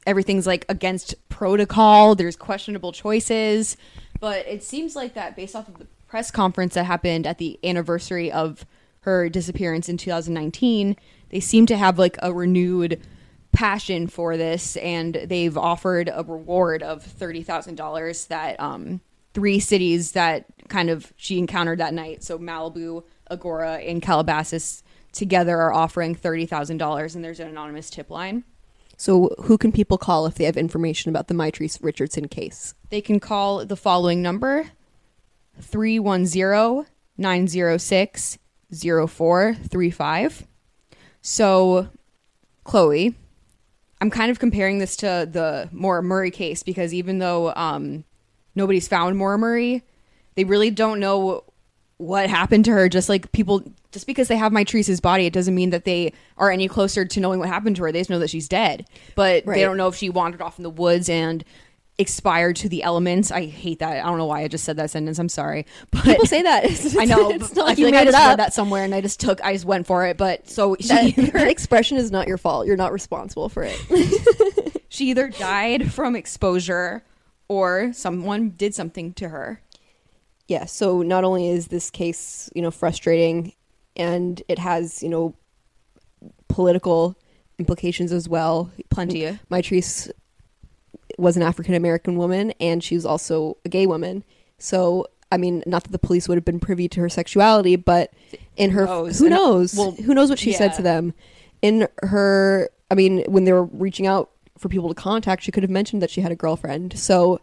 everything's 0.06 0.46
like 0.46 0.64
against 0.68 1.14
protocol. 1.28 2.14
There's 2.14 2.36
questionable 2.36 2.92
choices, 2.92 3.76
but 4.20 4.46
it 4.46 4.62
seems 4.62 4.94
like 4.94 5.14
that 5.14 5.36
based 5.36 5.56
off 5.56 5.68
of 5.68 5.78
the 5.78 5.86
press 6.06 6.30
conference 6.30 6.74
that 6.74 6.84
happened 6.84 7.26
at 7.26 7.38
the 7.38 7.58
anniversary 7.62 8.32
of 8.32 8.64
her 9.00 9.28
disappearance 9.28 9.88
in 9.88 9.96
2019, 9.96 10.96
they 11.30 11.40
seem 11.40 11.66
to 11.66 11.76
have 11.76 11.98
like 11.98 12.16
a 12.22 12.32
renewed 12.32 13.00
passion 13.52 14.06
for 14.06 14.36
this, 14.36 14.76
and 14.76 15.14
they've 15.26 15.56
offered 15.56 16.10
a 16.12 16.22
reward 16.22 16.82
of 16.82 17.02
thirty 17.02 17.42
thousand 17.42 17.76
dollars 17.76 18.26
that 18.26 18.58
um, 18.60 19.00
three 19.34 19.60
cities 19.60 20.12
that 20.12 20.46
kind 20.68 20.90
of 20.90 21.12
she 21.16 21.38
encountered 21.38 21.78
that 21.78 21.94
night. 21.94 22.22
So 22.22 22.38
Malibu, 22.38 23.04
Agoura, 23.30 23.88
and 23.88 24.02
Calabasas 24.02 24.82
together 25.12 25.56
are 25.58 25.72
offering 25.72 26.14
thirty 26.14 26.46
thousand 26.46 26.78
dollars, 26.78 27.14
and 27.14 27.24
there's 27.24 27.40
an 27.40 27.48
anonymous 27.48 27.90
tip 27.90 28.10
line. 28.10 28.44
So 28.96 29.34
who 29.44 29.56
can 29.56 29.70
people 29.70 29.96
call 29.96 30.26
if 30.26 30.34
they 30.34 30.44
have 30.44 30.56
information 30.56 31.08
about 31.08 31.28
the 31.28 31.34
Mitrice 31.34 31.78
Richardson 31.82 32.26
case? 32.26 32.74
They 32.90 33.00
can 33.00 33.20
call 33.20 33.64
the 33.64 33.76
following 33.76 34.20
number 34.22 34.72
310 35.60 36.86
906 37.16 38.38
0435. 38.70 40.46
So, 41.20 41.88
Chloe, 42.64 43.14
I'm 44.00 44.10
kind 44.10 44.30
of 44.30 44.38
comparing 44.38 44.78
this 44.78 44.96
to 44.96 45.28
the 45.30 45.68
Maura 45.72 46.02
Murray 46.02 46.30
case 46.30 46.62
because 46.62 46.94
even 46.94 47.18
though 47.18 47.52
um, 47.54 48.04
nobody's 48.54 48.86
found 48.88 49.16
Maura 49.16 49.38
Murray, 49.38 49.82
they 50.36 50.44
really 50.44 50.70
don't 50.70 51.00
know 51.00 51.42
what 51.96 52.30
happened 52.30 52.64
to 52.66 52.70
her. 52.70 52.88
Just 52.88 53.08
like 53.08 53.32
people, 53.32 53.62
just 53.90 54.06
because 54.06 54.28
they 54.28 54.36
have 54.36 54.52
Mitrice's 54.52 55.00
body, 55.00 55.26
it 55.26 55.32
doesn't 55.32 55.54
mean 55.54 55.70
that 55.70 55.84
they 55.84 56.12
are 56.36 56.50
any 56.50 56.68
closer 56.68 57.04
to 57.04 57.20
knowing 57.20 57.40
what 57.40 57.48
happened 57.48 57.74
to 57.76 57.82
her. 57.82 57.90
They 57.92 57.98
just 58.00 58.10
know 58.10 58.20
that 58.20 58.30
she's 58.30 58.48
dead, 58.48 58.86
but 59.16 59.44
Right. 59.44 59.56
they 59.56 59.62
don't 59.62 59.76
know 59.76 59.88
if 59.88 59.96
she 59.96 60.08
wandered 60.10 60.42
off 60.42 60.58
in 60.58 60.62
the 60.62 60.70
woods 60.70 61.08
and 61.08 61.42
expired 61.98 62.56
to 62.56 62.68
the 62.68 62.82
elements. 62.82 63.30
I 63.30 63.46
hate 63.46 63.80
that. 63.80 64.04
I 64.04 64.08
don't 64.08 64.18
know 64.18 64.26
why 64.26 64.42
I 64.42 64.48
just 64.48 64.64
said 64.64 64.76
that 64.76 64.90
sentence. 64.90 65.18
I'm 65.18 65.28
sorry, 65.28 65.66
but 65.90 66.04
People 66.04 66.26
say 66.26 66.42
that. 66.42 66.64
I 66.98 67.04
know. 67.04 67.30
It's 67.30 67.54
not 67.54 67.64
I 67.64 67.68
like 67.68 67.76
feel 67.76 67.88
you 67.88 67.92
like 67.92 68.00
I 68.00 68.04
made 68.04 68.08
it 68.08 68.12
just 68.12 68.24
read 68.24 68.32
up. 68.32 68.36
that 68.38 68.54
somewhere, 68.54 68.84
and 68.84 68.94
I 68.94 69.00
just 69.00 69.20
took. 69.20 69.42
I 69.44 69.52
just 69.52 69.64
went 69.64 69.86
for 69.86 70.06
it. 70.06 70.16
But 70.16 70.48
so 70.48 70.76
she 70.80 70.88
That, 71.12 71.32
that 71.32 71.48
expression 71.48 71.98
is 71.98 72.10
not 72.10 72.28
your 72.28 72.38
fault. 72.38 72.66
You're 72.66 72.76
not 72.76 72.92
responsible 72.92 73.48
for 73.48 73.64
it. 73.66 74.82
she 74.88 75.10
either 75.10 75.28
died 75.28 75.92
from 75.92 76.14
exposure, 76.16 77.04
or 77.48 77.92
someone 77.92 78.50
did 78.50 78.74
something 78.74 79.12
to 79.14 79.28
her. 79.30 79.60
yeah 80.46 80.64
so 80.66 81.02
not 81.02 81.24
only 81.24 81.48
is 81.48 81.66
this 81.68 81.90
case 81.90 82.48
you 82.54 82.62
know 82.62 82.70
frustrating 82.70 83.52
and 83.96 84.42
it 84.48 84.58
has 84.58 85.02
you 85.02 85.08
know 85.08 85.34
political 86.48 87.16
implications 87.58 88.12
as 88.12 88.28
well 88.28 88.70
Plenty 88.90 89.24
of. 89.26 89.38
Was 91.18 91.36
an 91.36 91.42
African 91.42 91.74
American 91.74 92.16
woman 92.16 92.52
and 92.60 92.82
she 92.82 92.94
was 92.94 93.04
also 93.04 93.56
a 93.64 93.68
gay 93.68 93.86
woman 93.86 94.24
so 94.58 95.06
I 95.30 95.36
mean 95.36 95.62
not 95.66 95.82
that 95.84 95.92
the 95.92 95.98
police 95.98 96.28
would 96.28 96.36
have 96.36 96.44
been 96.44 96.60
privy 96.60 96.88
to 96.88 97.00
her 97.00 97.08
sexuality 97.08 97.76
but 97.76 98.12
in 98.56 98.70
her 98.70 98.86
knows? 98.86 99.18
who 99.18 99.26
And- 99.26 99.34
knows 99.34 99.74
well, 99.74 99.90
who 99.92 100.14
knows 100.14 100.30
what 100.30 100.38
she 100.38 100.52
said 100.52 100.72
to 100.74 100.82
them 100.82 101.12
in 101.60 101.88
her 102.02 102.70
I 102.90 102.94
mean 102.94 103.24
when 103.26 103.44
they 103.44 103.52
were 103.52 103.64
reaching 103.64 104.06
out 104.06 104.30
for 104.56 104.68
people 104.68 104.88
to 104.88 104.94
contact 104.94 105.42
she 105.42 105.52
could 105.52 105.62
have 105.62 105.70
mentioned 105.70 106.00
that 106.02 106.10
she 106.10 106.20
had 106.20 106.32
a 106.32 106.36
girlfriend 106.36 106.98
so 106.98 107.40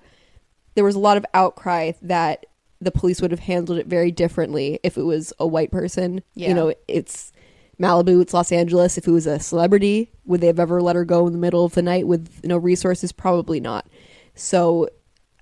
there 0.75 0.83
was 0.83 0.95
a 0.95 0.99
lot 0.99 1.17
of 1.17 1.25
outcry 1.33 1.91
that 2.01 2.45
the 2.81 2.91
police 2.91 3.21
would 3.21 3.31
have 3.31 3.39
handled 3.39 3.77
it 3.77 3.87
very 3.87 4.11
differently 4.11 4.79
if 4.83 4.97
it 4.97 5.03
was 5.03 5.31
a 5.39 5.47
white 5.47 5.71
person. 5.71 6.21
Yeah. 6.35 6.49
You 6.49 6.53
know, 6.53 6.73
it's 6.89 7.31
Malibu, 7.79 8.21
it's 8.21 8.33
Los 8.33 8.51
Angeles. 8.51 8.97
If 8.97 9.07
it 9.07 9.11
was 9.11 9.27
a 9.27 9.39
celebrity, 9.39 10.11
would 10.25 10.41
they 10.41 10.47
have 10.47 10.59
ever 10.59 10.81
let 10.81 10.95
her 10.95 11.05
go 11.05 11.27
in 11.27 11.33
the 11.33 11.39
middle 11.39 11.65
of 11.65 11.73
the 11.73 11.81
night 11.81 12.07
with 12.07 12.43
no 12.43 12.57
resources? 12.57 13.11
Probably 13.11 13.59
not. 13.59 13.87
So 14.33 14.89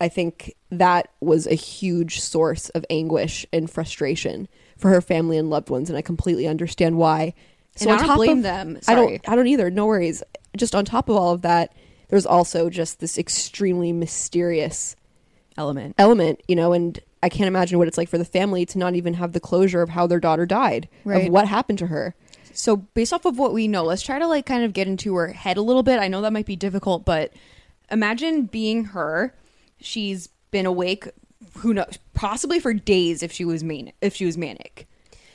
I 0.01 0.09
think 0.09 0.53
that 0.71 1.09
was 1.21 1.47
a 1.47 1.53
huge 1.55 2.19
source 2.19 2.69
of 2.69 2.85
anguish 2.89 3.45
and 3.53 3.69
frustration 3.69 4.47
for 4.77 4.89
her 4.89 5.01
family 5.01 5.37
and 5.37 5.49
loved 5.49 5.69
ones, 5.69 5.89
and 5.89 5.97
I 5.97 6.01
completely 6.01 6.47
understand 6.47 6.97
why. 6.97 7.33
And 7.79 7.89
I 7.89 8.05
don't 8.05 8.15
blame 8.15 8.41
them. 8.41 8.79
I 8.87 8.95
don't. 8.95 9.29
I 9.29 9.35
don't 9.35 9.47
either. 9.47 9.69
No 9.71 9.85
worries. 9.87 10.21
Just 10.55 10.75
on 10.75 10.85
top 10.85 11.09
of 11.09 11.15
all 11.15 11.31
of 11.33 11.41
that, 11.41 11.73
there's 12.09 12.25
also 12.25 12.69
just 12.69 12.99
this 12.99 13.17
extremely 13.17 13.91
mysterious 13.91 14.95
Element. 15.57 15.95
element, 15.97 16.41
you 16.47 16.55
know, 16.55 16.73
and 16.73 16.99
I 17.21 17.29
can't 17.29 17.47
imagine 17.47 17.77
what 17.77 17.87
it's 17.87 17.97
like 17.97 18.09
for 18.09 18.17
the 18.17 18.25
family 18.25 18.65
to 18.67 18.77
not 18.77 18.95
even 18.95 19.13
have 19.15 19.33
the 19.33 19.39
closure 19.39 19.81
of 19.81 19.89
how 19.89 20.05
their 20.07 20.19
daughter 20.19 20.45
died, 20.45 20.89
Right. 21.05 21.25
of 21.27 21.31
what 21.31 21.47
happened 21.47 21.79
to 21.79 21.87
her. 21.87 22.15
So 22.53 22.77
based 22.77 23.13
off 23.13 23.25
of 23.25 23.37
what 23.39 23.53
we 23.53 23.67
know, 23.67 23.83
let's 23.83 24.01
try 24.01 24.19
to 24.19 24.27
like 24.27 24.45
kind 24.45 24.63
of 24.63 24.73
get 24.73 24.87
into 24.87 25.15
her 25.15 25.27
head 25.27 25.57
a 25.57 25.61
little 25.61 25.83
bit. 25.83 25.99
I 25.99 26.07
know 26.07 26.21
that 26.21 26.33
might 26.33 26.45
be 26.45 26.55
difficult, 26.55 27.05
but 27.05 27.33
imagine 27.91 28.43
being 28.45 28.85
her. 28.85 29.33
She's 29.79 30.27
been 30.51 30.65
awake, 30.65 31.07
who 31.57 31.73
knows, 31.73 31.97
possibly 32.13 32.59
for 32.59 32.73
days 32.73 33.21
if 33.23 33.31
she 33.31 33.43
was 33.45 33.63
manic. 33.63 33.95
If 34.01 34.15
she 34.15 34.25
was 34.25 34.37
manic, 34.37 34.87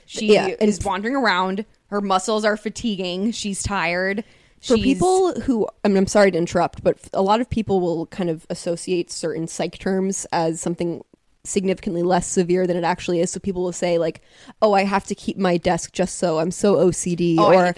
she 0.07 0.33
Yeah, 0.35 0.49
is 0.61 0.83
wandering 0.85 1.17
around. 1.17 1.65
Her 1.89 2.01
muscles 2.01 2.45
are 2.45 2.57
fatiguing. 2.57 3.33
She's 3.33 3.63
tired. 3.63 4.25
For 4.61 4.77
She's- 4.77 4.83
people 4.83 5.41
who, 5.43 5.69
I 5.85 5.89
mean, 5.89 5.99
I'm 5.99 6.07
sorry 6.09 6.31
to 6.33 6.39
interrupt, 6.39 6.83
but 6.83 6.99
a 7.13 7.23
lot 7.23 7.41
of 7.41 7.49
people 7.49 7.81
will 7.81 8.07
kind 8.07 8.29
of 8.31 8.45
associate 8.51 9.11
certain 9.11 9.47
psych 9.47 9.79
terms 9.79 10.27
as 10.33 10.61
something 10.61 11.03
significantly 11.49 12.03
less 12.03 12.27
severe 12.27 12.67
than 12.67 12.77
it 12.77 12.85
actually 12.85 13.21
is. 13.21 13.31
So 13.31 13.41
people 13.41 13.63
will 13.63 13.73
say 13.73 13.99
like, 13.99 14.21
"Oh, 14.63 14.73
I 14.73 14.85
have 14.85 15.05
to 15.07 15.15
keep 15.15 15.37
my 15.39 15.57
desk 15.57 15.93
just 15.93 16.17
so 16.19 16.39
I'm 16.39 16.51
so 16.51 16.77
OCD," 16.77 17.37
Oh, 17.39 17.53
or 17.53 17.75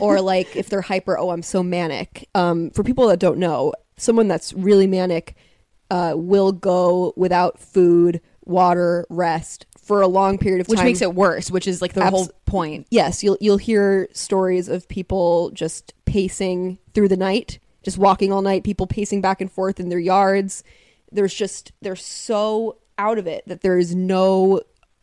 or 0.00 0.20
like 0.20 0.54
if 0.56 0.68
they're 0.68 0.82
hyper, 0.82 1.18
"Oh, 1.18 1.30
I'm 1.30 1.42
so 1.42 1.62
manic." 1.62 2.28
Um, 2.34 2.70
for 2.70 2.82
people 2.84 3.08
that 3.08 3.18
don't 3.18 3.38
know, 3.38 3.72
someone 3.96 4.28
that's 4.28 4.52
really 4.52 4.86
manic 4.86 5.36
uh, 5.90 6.14
will 6.16 6.52
go 6.52 7.12
without 7.16 7.58
food, 7.58 8.20
water, 8.44 9.06
rest 9.10 9.66
for 9.82 10.00
a 10.00 10.06
long 10.08 10.38
period 10.38 10.60
of 10.62 10.66
time, 10.66 10.76
which 10.76 10.84
makes 10.84 11.02
it 11.02 11.14
worse. 11.14 11.50
Which 11.50 11.66
is 11.68 11.82
like 11.82 11.92
the 11.92 12.02
Abs- 12.02 12.10
whole 12.10 12.28
point. 12.46 12.86
yes, 12.90 13.22
you'll 13.22 13.36
you'll 13.40 13.58
hear 13.58 14.08
stories 14.12 14.68
of 14.68 14.88
people 14.88 15.50
just 15.50 15.92
pacing 16.06 16.78
through 16.94 17.08
the 17.08 17.16
night, 17.16 17.58
just 17.82 17.98
walking 17.98 18.32
all 18.32 18.40
night, 18.42 18.64
people 18.64 18.86
pacing 18.86 19.20
back 19.20 19.40
and 19.40 19.50
forth 19.52 19.78
in 19.80 19.88
their 19.90 19.98
yards. 19.98 20.64
There's 21.12 21.34
just 21.34 21.72
they're 21.82 21.94
so 21.96 22.78
out 22.98 23.18
of 23.18 23.26
it 23.26 23.44
that 23.46 23.60
there 23.62 23.78
is 23.78 23.94
no 23.94 24.60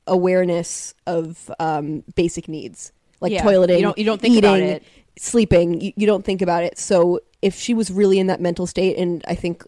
awareness 0.08 0.94
of 1.08 1.50
um, 1.60 2.04
basic 2.16 2.48
needs 2.48 2.92
like 3.20 3.32
Yeah, 3.32 3.44
toileting. 3.44 3.78
you 3.78 3.82
don't- 3.84 3.98
you 3.98 4.04
don't 4.06 4.22
think 4.22 4.38
about 4.38 4.60
it. 4.60 4.84
Sleeping, 5.18 5.80
you, 5.82 5.94
you 5.96 6.08
don't 6.08 6.26
think 6.26 6.42
about 6.42 6.64
it. 6.64 6.78
So 6.80 7.20
if 7.42 7.56
she 7.56 7.74
was 7.74 7.92
really 7.92 8.18
in 8.18 8.28
that 8.28 8.42
mental 8.42 8.66
state, 8.66 8.98
and 8.98 9.24
I 9.28 9.36
think 9.36 9.64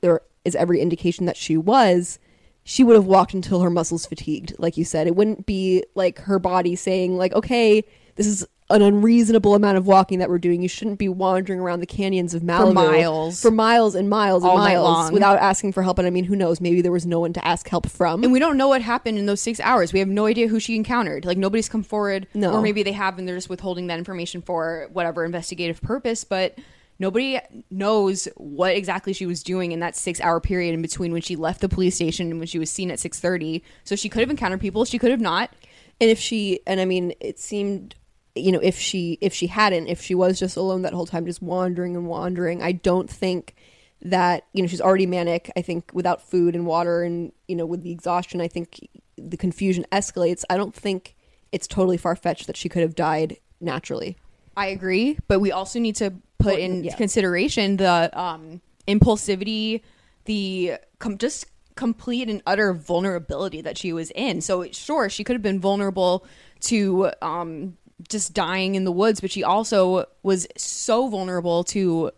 there 0.00 0.22
is 0.44 0.54
every 0.56 0.80
indication 0.80 1.26
that 1.26 1.36
she 1.36 1.56
was, 1.56 2.18
she 2.64 2.82
would 2.82 2.96
have 2.96 3.06
walked 3.06 3.32
until 3.34 3.60
her 3.60 3.70
muscles 3.70 4.06
fatigued, 4.06 4.54
like 4.58 4.76
you 4.76 4.84
said. 4.84 5.06
It 5.06 5.14
wouldn't 5.14 5.46
be 5.46 5.84
like 5.94 6.18
her 6.20 6.38
body 6.40 6.74
saying, 6.74 7.16
like, 7.16 7.32
okay, 7.34 7.84
this 8.16 8.26
is 8.26 8.44
an 8.68 8.82
unreasonable 8.82 9.54
amount 9.54 9.76
of 9.78 9.86
walking 9.86 10.18
that 10.18 10.28
we're 10.28 10.38
doing. 10.38 10.60
You 10.60 10.68
shouldn't 10.68 10.98
be 10.98 11.08
wandering 11.08 11.60
around 11.60 11.80
the 11.80 11.86
canyons 11.86 12.34
of 12.34 12.42
Malibu 12.42 12.74
miles. 12.74 13.40
for 13.40 13.50
miles 13.52 13.94
and 13.94 14.10
miles 14.10 14.42
and 14.42 14.50
All 14.50 14.58
night 14.58 14.74
miles 14.74 14.84
long. 14.84 15.12
without 15.12 15.38
asking 15.38 15.72
for 15.72 15.82
help. 15.84 15.98
And 15.98 16.06
I 16.06 16.10
mean, 16.10 16.24
who 16.24 16.34
knows? 16.34 16.60
Maybe 16.60 16.80
there 16.82 16.90
was 16.90 17.06
no 17.06 17.20
one 17.20 17.32
to 17.34 17.46
ask 17.46 17.68
help 17.68 17.88
from. 17.88 18.24
And 18.24 18.32
we 18.32 18.38
don't 18.40 18.56
know 18.56 18.66
what 18.68 18.82
happened 18.82 19.18
in 19.18 19.26
those 19.26 19.40
six 19.40 19.60
hours. 19.60 19.92
We 19.92 20.00
have 20.00 20.08
no 20.08 20.26
idea 20.26 20.48
who 20.48 20.58
she 20.58 20.74
encountered. 20.74 21.24
Like 21.24 21.38
nobody's 21.38 21.68
come 21.68 21.84
forward, 21.84 22.26
No. 22.34 22.54
or 22.54 22.60
maybe 22.60 22.82
they 22.82 22.92
have, 22.92 23.18
and 23.18 23.28
they're 23.28 23.36
just 23.36 23.48
withholding 23.48 23.86
that 23.86 23.98
information 23.98 24.42
for 24.42 24.88
whatever 24.92 25.24
investigative 25.24 25.80
purpose. 25.80 26.24
But 26.24 26.58
nobody 26.98 27.38
knows 27.70 28.26
what 28.36 28.74
exactly 28.74 29.12
she 29.12 29.26
was 29.26 29.42
doing 29.44 29.70
in 29.70 29.78
that 29.80 29.94
six-hour 29.94 30.40
period 30.40 30.74
in 30.74 30.82
between 30.82 31.12
when 31.12 31.22
she 31.22 31.36
left 31.36 31.60
the 31.60 31.68
police 31.68 31.94
station 31.94 32.30
and 32.30 32.38
when 32.40 32.48
she 32.48 32.58
was 32.58 32.70
seen 32.70 32.90
at 32.90 32.98
six 32.98 33.20
thirty. 33.20 33.62
So 33.84 33.94
she 33.94 34.08
could 34.08 34.20
have 34.20 34.30
encountered 34.30 34.60
people. 34.60 34.84
She 34.84 34.98
could 34.98 35.10
have 35.12 35.20
not. 35.20 35.50
and 36.00 36.10
if 36.10 36.18
she 36.18 36.60
and 36.66 36.78
i 36.80 36.84
mean 36.84 37.14
it 37.20 37.38
seemed 37.38 37.94
you 38.36 38.52
know 38.52 38.60
if 38.60 38.78
she 38.78 39.18
if 39.20 39.32
she 39.34 39.46
hadn't 39.46 39.86
if 39.88 40.00
she 40.00 40.14
was 40.14 40.38
just 40.38 40.56
alone 40.56 40.82
that 40.82 40.92
whole 40.92 41.06
time 41.06 41.26
just 41.26 41.42
wandering 41.42 41.96
and 41.96 42.06
wandering 42.06 42.62
i 42.62 42.72
don't 42.72 43.08
think 43.10 43.54
that 44.02 44.44
you 44.52 44.62
know 44.62 44.68
she's 44.68 44.80
already 44.80 45.06
manic 45.06 45.50
i 45.56 45.62
think 45.62 45.90
without 45.94 46.20
food 46.22 46.54
and 46.54 46.66
water 46.66 47.02
and 47.02 47.32
you 47.48 47.56
know 47.56 47.66
with 47.66 47.82
the 47.82 47.90
exhaustion 47.90 48.40
i 48.40 48.48
think 48.48 48.88
the 49.16 49.36
confusion 49.36 49.84
escalates 49.90 50.44
i 50.50 50.56
don't 50.56 50.74
think 50.74 51.16
it's 51.52 51.66
totally 51.66 51.96
far-fetched 51.96 52.46
that 52.46 52.56
she 52.56 52.68
could 52.68 52.82
have 52.82 52.94
died 52.94 53.36
naturally 53.60 54.16
I 54.58 54.68
agree, 54.68 55.18
but 55.28 55.40
we 55.40 55.52
also 55.52 55.78
need 55.78 55.96
to 55.96 56.14
put 56.38 56.54
Well, 56.54 56.56
in 56.56 56.82
yeah. 56.84 56.96
consideration 56.96 57.76
the 57.76 58.08
um, 58.18 58.62
impulsivity, 58.88 59.82
the 60.24 60.76
com- 60.98 61.18
just 61.18 61.44
complete 61.74 62.30
and 62.30 62.42
utter 62.46 62.72
vulnerability 62.72 63.60
that 63.60 63.76
she 63.76 63.92
was 63.92 64.10
in. 64.12 64.40
So 64.40 64.64
sure, 64.72 65.10
she 65.10 65.24
could 65.24 65.34
have 65.34 65.42
been 65.42 65.60
vulnerable 65.60 66.24
to 66.62 67.10
um, 67.20 67.76
just 68.08 68.34
dying 68.34 68.74
in 68.74 68.84
the 68.84 68.92
woods, 68.92 69.20
but 69.20 69.30
she 69.30 69.42
also 69.42 70.06
was 70.22 70.46
so 70.56 71.08
vulnerable 71.08 71.64
to 71.64 72.10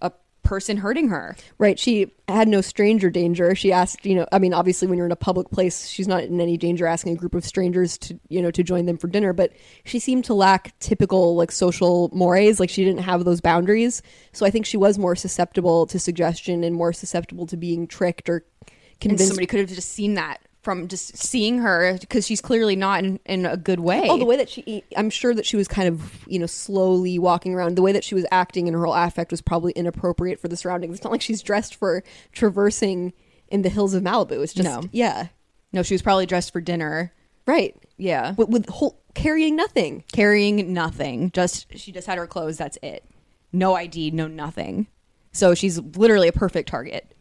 a 0.00 0.12
person 0.42 0.76
hurting 0.76 1.08
her. 1.08 1.34
Right. 1.56 1.78
She 1.78 2.12
had 2.28 2.46
no 2.46 2.60
stranger 2.60 3.08
danger. 3.08 3.54
She 3.54 3.72
asked, 3.72 4.04
you 4.04 4.14
know, 4.14 4.26
I 4.30 4.38
mean, 4.38 4.52
obviously 4.52 4.86
when 4.86 4.98
you're 4.98 5.06
in 5.06 5.12
a 5.12 5.16
public 5.16 5.50
place, 5.50 5.88
she's 5.88 6.06
not 6.06 6.24
in 6.24 6.40
any 6.40 6.58
danger 6.58 6.86
asking 6.86 7.14
a 7.14 7.16
group 7.16 7.34
of 7.34 7.44
strangers 7.44 7.96
to, 7.98 8.20
you 8.28 8.42
know, 8.42 8.50
to 8.50 8.62
join 8.62 8.84
them 8.84 8.98
for 8.98 9.08
dinner, 9.08 9.32
but 9.32 9.52
she 9.84 9.98
seemed 9.98 10.26
to 10.26 10.34
lack 10.34 10.78
typical 10.78 11.36
like 11.36 11.50
social 11.50 12.10
mores. 12.12 12.60
Like 12.60 12.68
she 12.68 12.84
didn't 12.84 13.02
have 13.02 13.24
those 13.24 13.40
boundaries. 13.40 14.02
So 14.32 14.44
I 14.44 14.50
think 14.50 14.66
she 14.66 14.76
was 14.76 14.98
more 14.98 15.16
susceptible 15.16 15.86
to 15.86 15.98
suggestion 15.98 16.62
and 16.64 16.76
more 16.76 16.92
susceptible 16.92 17.46
to 17.46 17.56
being 17.56 17.86
tricked 17.86 18.28
or 18.28 18.44
And 18.66 19.00
convinced. 19.00 19.28
somebody 19.28 19.46
could 19.46 19.60
have 19.60 19.70
just 19.70 19.90
seen 19.90 20.14
that 20.14 20.38
from 20.64 20.88
just 20.88 21.16
seeing 21.16 21.58
her 21.58 21.96
because 22.00 22.26
she's 22.26 22.40
clearly 22.40 22.74
not 22.76 23.04
in, 23.04 23.20
in 23.26 23.46
a 23.46 23.56
good 23.56 23.80
way. 23.80 24.06
Oh, 24.08 24.16
the 24.18 24.24
way 24.24 24.36
that 24.38 24.48
she, 24.48 24.82
I'm 24.96 25.10
sure 25.10 25.34
that 25.34 25.46
she 25.46 25.56
was 25.56 25.68
kind 25.68 25.86
of, 25.88 26.26
you 26.26 26.38
know, 26.38 26.46
slowly 26.46 27.18
walking 27.18 27.54
around. 27.54 27.76
The 27.76 27.82
way 27.82 27.92
that 27.92 28.02
she 28.04 28.14
was 28.14 28.24
acting 28.32 28.66
and 28.66 28.74
her 28.76 28.84
whole 28.84 28.94
affect 28.94 29.30
was 29.30 29.40
probably 29.42 29.72
inappropriate 29.72 30.40
for 30.40 30.48
the 30.48 30.56
surroundings. 30.56 30.96
It's 30.96 31.04
not 31.04 31.12
like 31.12 31.22
she's 31.22 31.42
dressed 31.42 31.74
for 31.76 32.02
traversing 32.32 33.12
in 33.48 33.62
the 33.62 33.68
hills 33.68 33.94
of 33.94 34.02
Malibu. 34.02 34.42
It's 34.42 34.52
just, 34.54 34.68
No. 34.68 34.82
yeah, 34.92 35.28
no, 35.72 35.82
she 35.82 35.94
was 35.94 36.02
probably 36.02 36.26
dressed 36.26 36.52
for 36.52 36.60
dinner. 36.60 37.12
right. 37.46 37.76
Yeah. 37.96 38.32
with, 38.32 38.48
with 38.48 38.68
whole, 38.68 39.00
carrying 39.14 39.54
nothing. 39.54 40.02
carrying 40.12 40.72
nothing. 40.72 41.30
Just 41.32 41.66
she 41.78 41.92
just 41.92 42.08
had 42.08 42.18
her 42.18 42.26
clothes. 42.26 42.56
That's 42.58 42.76
it. 42.82 43.04
No 43.52 43.74
ID, 43.76 44.10
no 44.10 44.26
nothing. 44.26 44.88
So 45.30 45.54
she's 45.54 45.78
literally 45.78 46.26
a 46.26 46.32
perfect 46.32 46.68
target. 46.68 47.14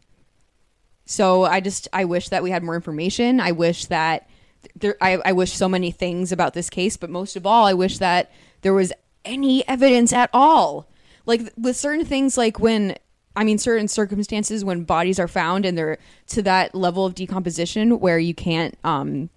So 1.05 1.43
I 1.43 1.59
just 1.59 1.87
I 1.93 2.05
wish 2.05 2.29
that 2.29 2.43
we 2.43 2.51
had 2.51 2.63
more 2.63 2.75
information. 2.75 3.39
I 3.39 3.51
wish 3.51 3.85
that 3.87 4.29
there. 4.75 4.95
I, 5.01 5.19
I 5.25 5.31
wish 5.33 5.53
so 5.53 5.67
many 5.67 5.91
things 5.91 6.31
about 6.31 6.53
this 6.53 6.69
case, 6.69 6.97
but 6.97 7.09
most 7.09 7.35
of 7.35 7.45
all, 7.45 7.65
I 7.65 7.73
wish 7.73 7.97
that 7.97 8.31
there 8.61 8.73
was 8.73 8.93
any 9.25 9.67
evidence 9.67 10.13
at 10.13 10.29
all. 10.33 10.87
Like 11.25 11.51
with 11.57 11.75
certain 11.75 12.05
things, 12.05 12.37
like 12.37 12.59
when 12.59 12.95
I 13.35 13.43
mean 13.43 13.57
certain 13.57 13.87
circumstances 13.87 14.63
when 14.63 14.83
bodies 14.83 15.19
are 15.19 15.27
found 15.27 15.65
and 15.65 15.77
they're 15.77 15.97
to 16.27 16.41
that 16.43 16.75
level 16.75 17.05
of 17.05 17.15
decomposition 17.15 17.99
where 17.99 18.19
you 18.19 18.33
can't 18.33 18.77
um, 18.83 19.29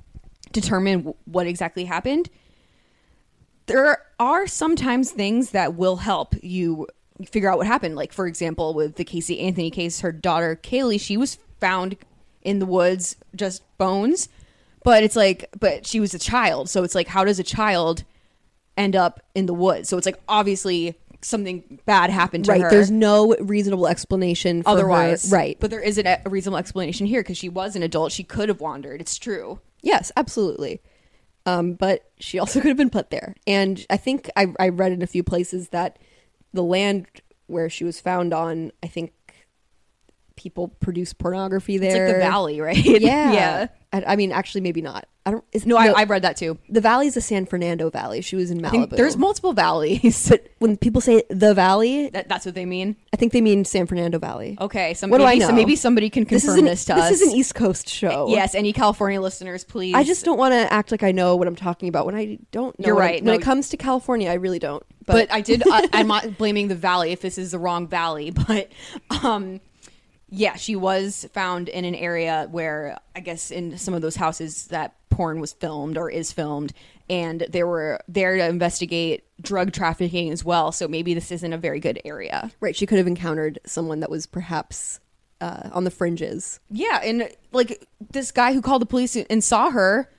determine 0.52 1.14
what 1.24 1.46
exactly 1.46 1.84
happened 1.84 2.30
there 3.66 4.02
are 4.18 4.46
sometimes 4.46 5.10
things 5.10 5.50
that 5.50 5.74
will 5.74 5.96
help 5.96 6.34
you 6.42 6.86
figure 7.26 7.50
out 7.50 7.58
what 7.58 7.66
happened. 7.66 7.96
Like, 7.96 8.12
for 8.12 8.26
example, 8.26 8.74
with 8.74 8.96
the 8.96 9.04
Casey 9.04 9.40
Anthony 9.40 9.70
case, 9.70 10.00
her 10.00 10.12
daughter 10.12 10.58
Caylee, 10.62 11.00
she 11.00 11.16
was 11.16 11.38
found 11.60 11.96
in 12.42 12.58
the 12.58 12.66
woods, 12.66 13.16
just 13.34 13.62
bones. 13.78 14.28
But 14.84 15.02
it's 15.02 15.16
like, 15.16 15.48
but 15.58 15.86
she 15.86 15.98
was 15.98 16.14
a 16.14 16.18
child. 16.18 16.70
So 16.70 16.84
it's 16.84 16.94
like, 16.94 17.08
how 17.08 17.24
does 17.24 17.38
a 17.38 17.44
child 17.44 18.04
end 18.76 18.94
up 18.94 19.20
in 19.34 19.46
the 19.46 19.54
woods? 19.54 19.88
So 19.88 19.96
it's 19.96 20.06
like, 20.06 20.20
obviously, 20.28 20.96
something 21.22 21.80
bad 21.86 22.10
happened 22.10 22.44
to 22.44 22.52
right. 22.52 22.60
her. 22.62 22.70
There's 22.70 22.90
no 22.90 23.34
reasonable 23.40 23.88
explanation 23.88 24.62
for 24.62 24.70
otherwise. 24.70 25.28
her. 25.28 25.36
Right. 25.36 25.56
But 25.58 25.70
there 25.70 25.80
isn't 25.80 26.06
a 26.06 26.20
reasonable 26.28 26.58
explanation 26.58 27.06
here 27.06 27.20
because 27.20 27.36
she 27.36 27.48
was 27.48 27.74
an 27.74 27.82
adult. 27.82 28.12
She 28.12 28.22
could 28.22 28.48
have 28.48 28.60
wandered. 28.60 29.00
It's 29.00 29.18
true. 29.18 29.60
yes, 29.82 30.12
absolutely. 30.16 30.80
Um, 31.46 31.74
but 31.74 32.10
she 32.18 32.38
also 32.38 32.60
could 32.60 32.68
have 32.68 32.76
been 32.76 32.90
put 32.90 33.10
there. 33.10 33.34
And 33.46 33.84
I 33.90 33.96
think 33.96 34.30
I, 34.36 34.52
I 34.58 34.68
read 34.68 34.92
in 34.92 35.02
a 35.02 35.06
few 35.06 35.22
places 35.22 35.70
that 35.70 35.98
the 36.52 36.62
land 36.62 37.06
where 37.46 37.70
she 37.70 37.84
was 37.84 38.00
found 38.00 38.32
on, 38.32 38.72
I 38.82 38.88
think 38.88 39.12
people 40.36 40.68
produce 40.68 41.12
pornography 41.12 41.78
there. 41.78 42.06
It's 42.06 42.12
like 42.12 42.20
the 42.20 42.30
valley, 42.30 42.60
right? 42.60 42.76
Yeah. 42.84 43.32
yeah. 43.32 43.66
I, 43.92 44.04
I 44.12 44.16
mean, 44.16 44.32
actually, 44.32 44.60
maybe 44.60 44.82
not. 44.82 45.06
I 45.24 45.30
don't. 45.32 45.44
Is, 45.52 45.66
No, 45.66 45.76
I, 45.76 45.88
I 45.88 46.04
read 46.04 46.22
that 46.22 46.36
too. 46.36 46.58
the 46.68 46.80
valley's 46.80 47.14
the 47.14 47.20
San 47.20 47.46
Fernando 47.46 47.90
Valley. 47.90 48.20
She 48.20 48.36
was 48.36 48.50
in 48.50 48.60
Malibu. 48.60 48.90
There's 48.90 49.16
multiple 49.16 49.52
valleys. 49.52 50.28
But 50.36 50.48
when 50.58 50.76
people 50.76 51.00
say 51.00 51.22
the 51.30 51.54
valley, 51.54 52.10
That, 52.10 52.28
that's 52.28 52.44
what 52.46 52.54
they 52.54 52.64
mean. 52.64 52.96
I 53.12 53.16
think 53.16 53.32
they 53.32 53.40
mean 53.40 53.64
San 53.64 53.86
Fernando 53.86 54.18
Valley. 54.18 54.56
Okay, 54.60 54.94
so 54.94 55.08
What 55.08 55.18
do 55.18 55.24
maybe, 55.24 55.42
I 55.42 55.46
so 55.46 55.52
maybe 55.52 55.76
somebody 55.76 56.10
can 56.10 56.24
confirm 56.26 56.64
this, 56.64 56.88
an, 56.88 56.96
to 56.96 57.02
us. 57.02 57.10
This 57.10 57.20
is 57.22 57.32
an 57.32 57.36
East 57.38 57.54
Coast 57.54 57.88
show. 57.88 58.28
Yes, 58.28 58.54
any 58.54 58.72
California 58.72 59.20
listeners, 59.20 59.64
please. 59.64 59.94
I 59.94 60.04
just 60.04 60.24
don't 60.24 60.38
want 60.38 60.52
to 60.52 60.72
act 60.72 60.90
like 60.90 61.02
I 61.02 61.12
know 61.12 61.36
what 61.36 61.48
I'm 61.48 61.56
talking 61.56 61.88
about 61.88 62.06
when 62.06 62.14
I 62.14 62.38
don't 62.52 62.78
know. 62.78 62.86
You're 62.86 62.96
right. 62.96 63.22
When 63.22 63.34
No. 63.34 63.38
it 63.40 63.42
comes 63.42 63.68
to 63.70 63.76
California, 63.76 64.30
I 64.30 64.34
really 64.34 64.58
don't. 64.58 64.82
But, 65.06 65.32
I 65.32 65.40
did. 65.40 65.62
I, 65.70 65.88
I'm 65.92 66.08
not 66.08 66.36
blaming 66.36 66.68
the 66.68 66.74
valley 66.74 67.12
if 67.12 67.20
this 67.20 67.38
is 67.38 67.52
the 67.52 67.58
wrong 67.58 67.86
valley, 67.86 68.30
but 68.30 68.70
um, 69.22 69.60
Yeah, 70.28 70.56
she 70.56 70.74
was 70.74 71.28
found 71.32 71.68
in 71.68 71.84
an 71.84 71.94
area 71.94 72.48
where 72.50 72.98
I 73.14 73.20
guess 73.20 73.50
in 73.50 73.78
some 73.78 73.94
of 73.94 74.02
those 74.02 74.16
houses 74.16 74.66
that 74.68 74.94
porn 75.08 75.40
was 75.40 75.52
filmed 75.52 75.96
or 75.96 76.10
is 76.10 76.32
filmed, 76.32 76.72
and 77.08 77.46
they 77.48 77.62
were 77.62 78.00
there 78.08 78.36
to 78.36 78.46
investigate 78.46 79.24
drug 79.40 79.72
trafficking 79.72 80.30
as 80.30 80.44
well. 80.44 80.72
So 80.72 80.88
maybe 80.88 81.14
this 81.14 81.30
isn't 81.30 81.52
a 81.52 81.58
very 81.58 81.78
good 81.78 82.00
area. 82.04 82.50
Right. 82.60 82.74
She 82.74 82.86
could 82.86 82.98
have 82.98 83.06
encountered 83.06 83.60
someone 83.64 84.00
that 84.00 84.10
was 84.10 84.26
perhaps 84.26 84.98
uh, 85.40 85.70
on 85.72 85.84
the 85.84 85.90
fringes. 85.90 86.60
Yeah, 86.70 87.00
and 87.02 87.30
like 87.52 87.86
this 88.10 88.32
guy 88.32 88.52
who 88.52 88.60
called 88.60 88.82
the 88.82 88.86
police 88.86 89.16
and 89.16 89.44
saw 89.44 89.70
her, 89.70 90.10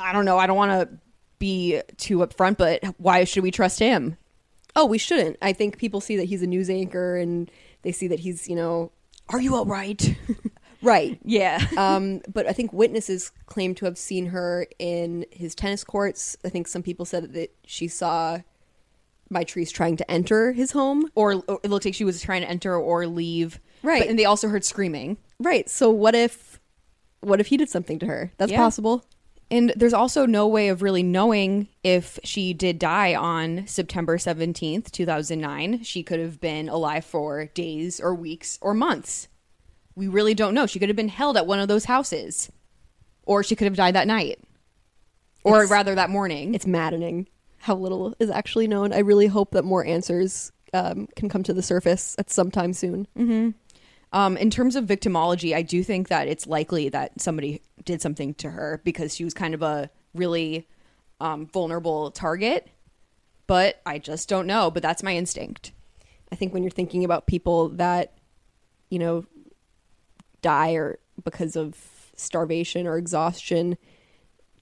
I 0.00 0.12
don't 0.12 0.24
know. 0.24 0.38
I 0.38 0.46
don't 0.46 0.56
want 0.56 0.72
to 0.72 0.98
be 1.38 1.80
too 1.96 2.18
upfront, 2.18 2.56
but 2.56 2.82
why 2.98 3.24
should 3.24 3.42
we 3.42 3.50
trust 3.50 3.78
him? 3.78 4.16
Oh, 4.76 4.86
we 4.86 4.98
shouldn't. 4.98 5.36
I 5.40 5.52
think 5.52 5.78
people 5.78 6.00
see 6.00 6.16
that 6.16 6.24
he's 6.24 6.42
a 6.42 6.46
news 6.46 6.68
anchor 6.68 7.16
and 7.16 7.50
they 7.84 7.92
see 7.92 8.08
that 8.08 8.20
he's, 8.20 8.48
you 8.48 8.56
know, 8.56 8.90
Are 9.28 9.40
you 9.40 9.54
all 9.54 9.64
right? 9.66 10.16
right. 10.82 11.18
yeah. 11.24 11.64
um, 11.76 12.20
but 12.32 12.46
I 12.48 12.52
think 12.52 12.72
witnesses 12.72 13.30
claim 13.46 13.74
to 13.76 13.84
have 13.84 13.96
seen 13.96 14.26
her 14.26 14.66
in 14.78 15.24
his 15.30 15.54
tennis 15.54 15.84
courts. 15.84 16.36
I 16.44 16.48
think 16.48 16.66
some 16.66 16.82
people 16.82 17.04
said 17.06 17.32
that 17.34 17.54
she 17.64 17.86
saw 17.88 18.40
Mitrice 19.32 19.72
trying 19.72 19.96
to 19.96 20.10
enter 20.10 20.52
his 20.52 20.72
home. 20.72 21.08
or, 21.14 21.42
or 21.48 21.60
it 21.62 21.70
looked 21.70 21.84
like 21.84 21.94
she 21.94 22.04
was 22.04 22.20
trying 22.20 22.42
to 22.42 22.48
enter 22.48 22.76
or 22.76 23.06
leave. 23.06 23.60
Right. 23.82 24.00
But, 24.02 24.08
and 24.08 24.18
they 24.18 24.24
also 24.24 24.48
heard 24.48 24.64
screaming. 24.64 25.16
Right. 25.38 25.68
So 25.68 25.90
what 25.90 26.14
if 26.14 26.60
what 27.20 27.40
if 27.40 27.46
he 27.46 27.56
did 27.56 27.70
something 27.70 27.98
to 28.00 28.06
her? 28.06 28.32
That's 28.36 28.52
Yeah. 28.52 28.58
possible. 28.58 29.02
And 29.50 29.72
there's 29.76 29.92
also 29.92 30.26
no 30.26 30.48
way 30.48 30.68
of 30.68 30.82
really 30.82 31.02
knowing 31.02 31.68
if 31.82 32.18
she 32.24 32.54
did 32.54 32.78
die 32.78 33.14
on 33.14 33.66
September 33.66 34.16
17th, 34.18 34.90
2009. 34.90 35.82
She 35.82 36.02
could 36.02 36.18
have 36.18 36.40
been 36.40 36.68
alive 36.68 37.04
for 37.04 37.46
days 37.46 38.00
or 38.00 38.14
weeks 38.14 38.58
or 38.62 38.74
months. 38.74 39.28
We 39.94 40.08
really 40.08 40.34
don't 40.34 40.54
know. 40.54 40.66
She 40.66 40.78
could 40.78 40.88
have 40.88 40.96
been 40.96 41.08
held 41.08 41.36
at 41.36 41.46
one 41.46 41.60
of 41.60 41.68
those 41.68 41.84
houses, 41.84 42.50
or 43.24 43.42
she 43.44 43.54
could 43.54 43.66
have 43.66 43.76
died 43.76 43.94
that 43.94 44.08
night, 44.08 44.40
or 45.44 45.58
It's- 45.58 45.70
rather 45.70 45.94
that 45.94 46.10
morning. 46.10 46.54
It's 46.54 46.66
maddening 46.66 47.28
how 47.58 47.76
little 47.76 48.14
is 48.18 48.30
actually 48.30 48.66
known. 48.66 48.92
I 48.92 48.98
really 48.98 49.26
hope 49.28 49.52
that 49.52 49.64
more 49.64 49.84
answers 49.84 50.50
um, 50.72 51.06
can 51.14 51.28
come 51.28 51.44
to 51.44 51.52
the 51.54 51.62
surface 51.62 52.16
at 52.18 52.28
some 52.30 52.50
time 52.50 52.72
soon. 52.72 53.06
Um, 54.14 54.36
in 54.36 54.48
terms 54.48 54.76
of 54.76 54.86
victimology, 54.86 55.56
I 55.56 55.62
do 55.62 55.82
think 55.82 56.06
that 56.06 56.28
it's 56.28 56.46
likely 56.46 56.88
that 56.88 57.20
somebody 57.20 57.62
did 57.84 58.00
something 58.00 58.32
to 58.34 58.50
her 58.50 58.80
because 58.84 59.16
she 59.16 59.24
was 59.24 59.34
kind 59.34 59.54
of 59.54 59.60
a 59.60 59.90
really 60.14 60.68
um, 61.20 61.46
vulnerable 61.46 62.12
target. 62.12 62.68
But 63.48 63.82
I 63.84 63.98
just 63.98 64.28
don't 64.28 64.46
know. 64.46 64.70
But 64.70 64.84
that's 64.84 65.02
my 65.02 65.16
instinct. 65.16 65.72
I 66.30 66.36
think 66.36 66.54
when 66.54 66.62
you're 66.62 66.70
thinking 66.70 67.04
about 67.04 67.26
people 67.26 67.70
that, 67.70 68.16
you 68.88 69.00
know, 69.00 69.24
die 70.42 70.74
or 70.74 71.00
because 71.24 71.56
of 71.56 71.76
starvation 72.14 72.86
or 72.86 72.96
exhaustion 72.96 73.76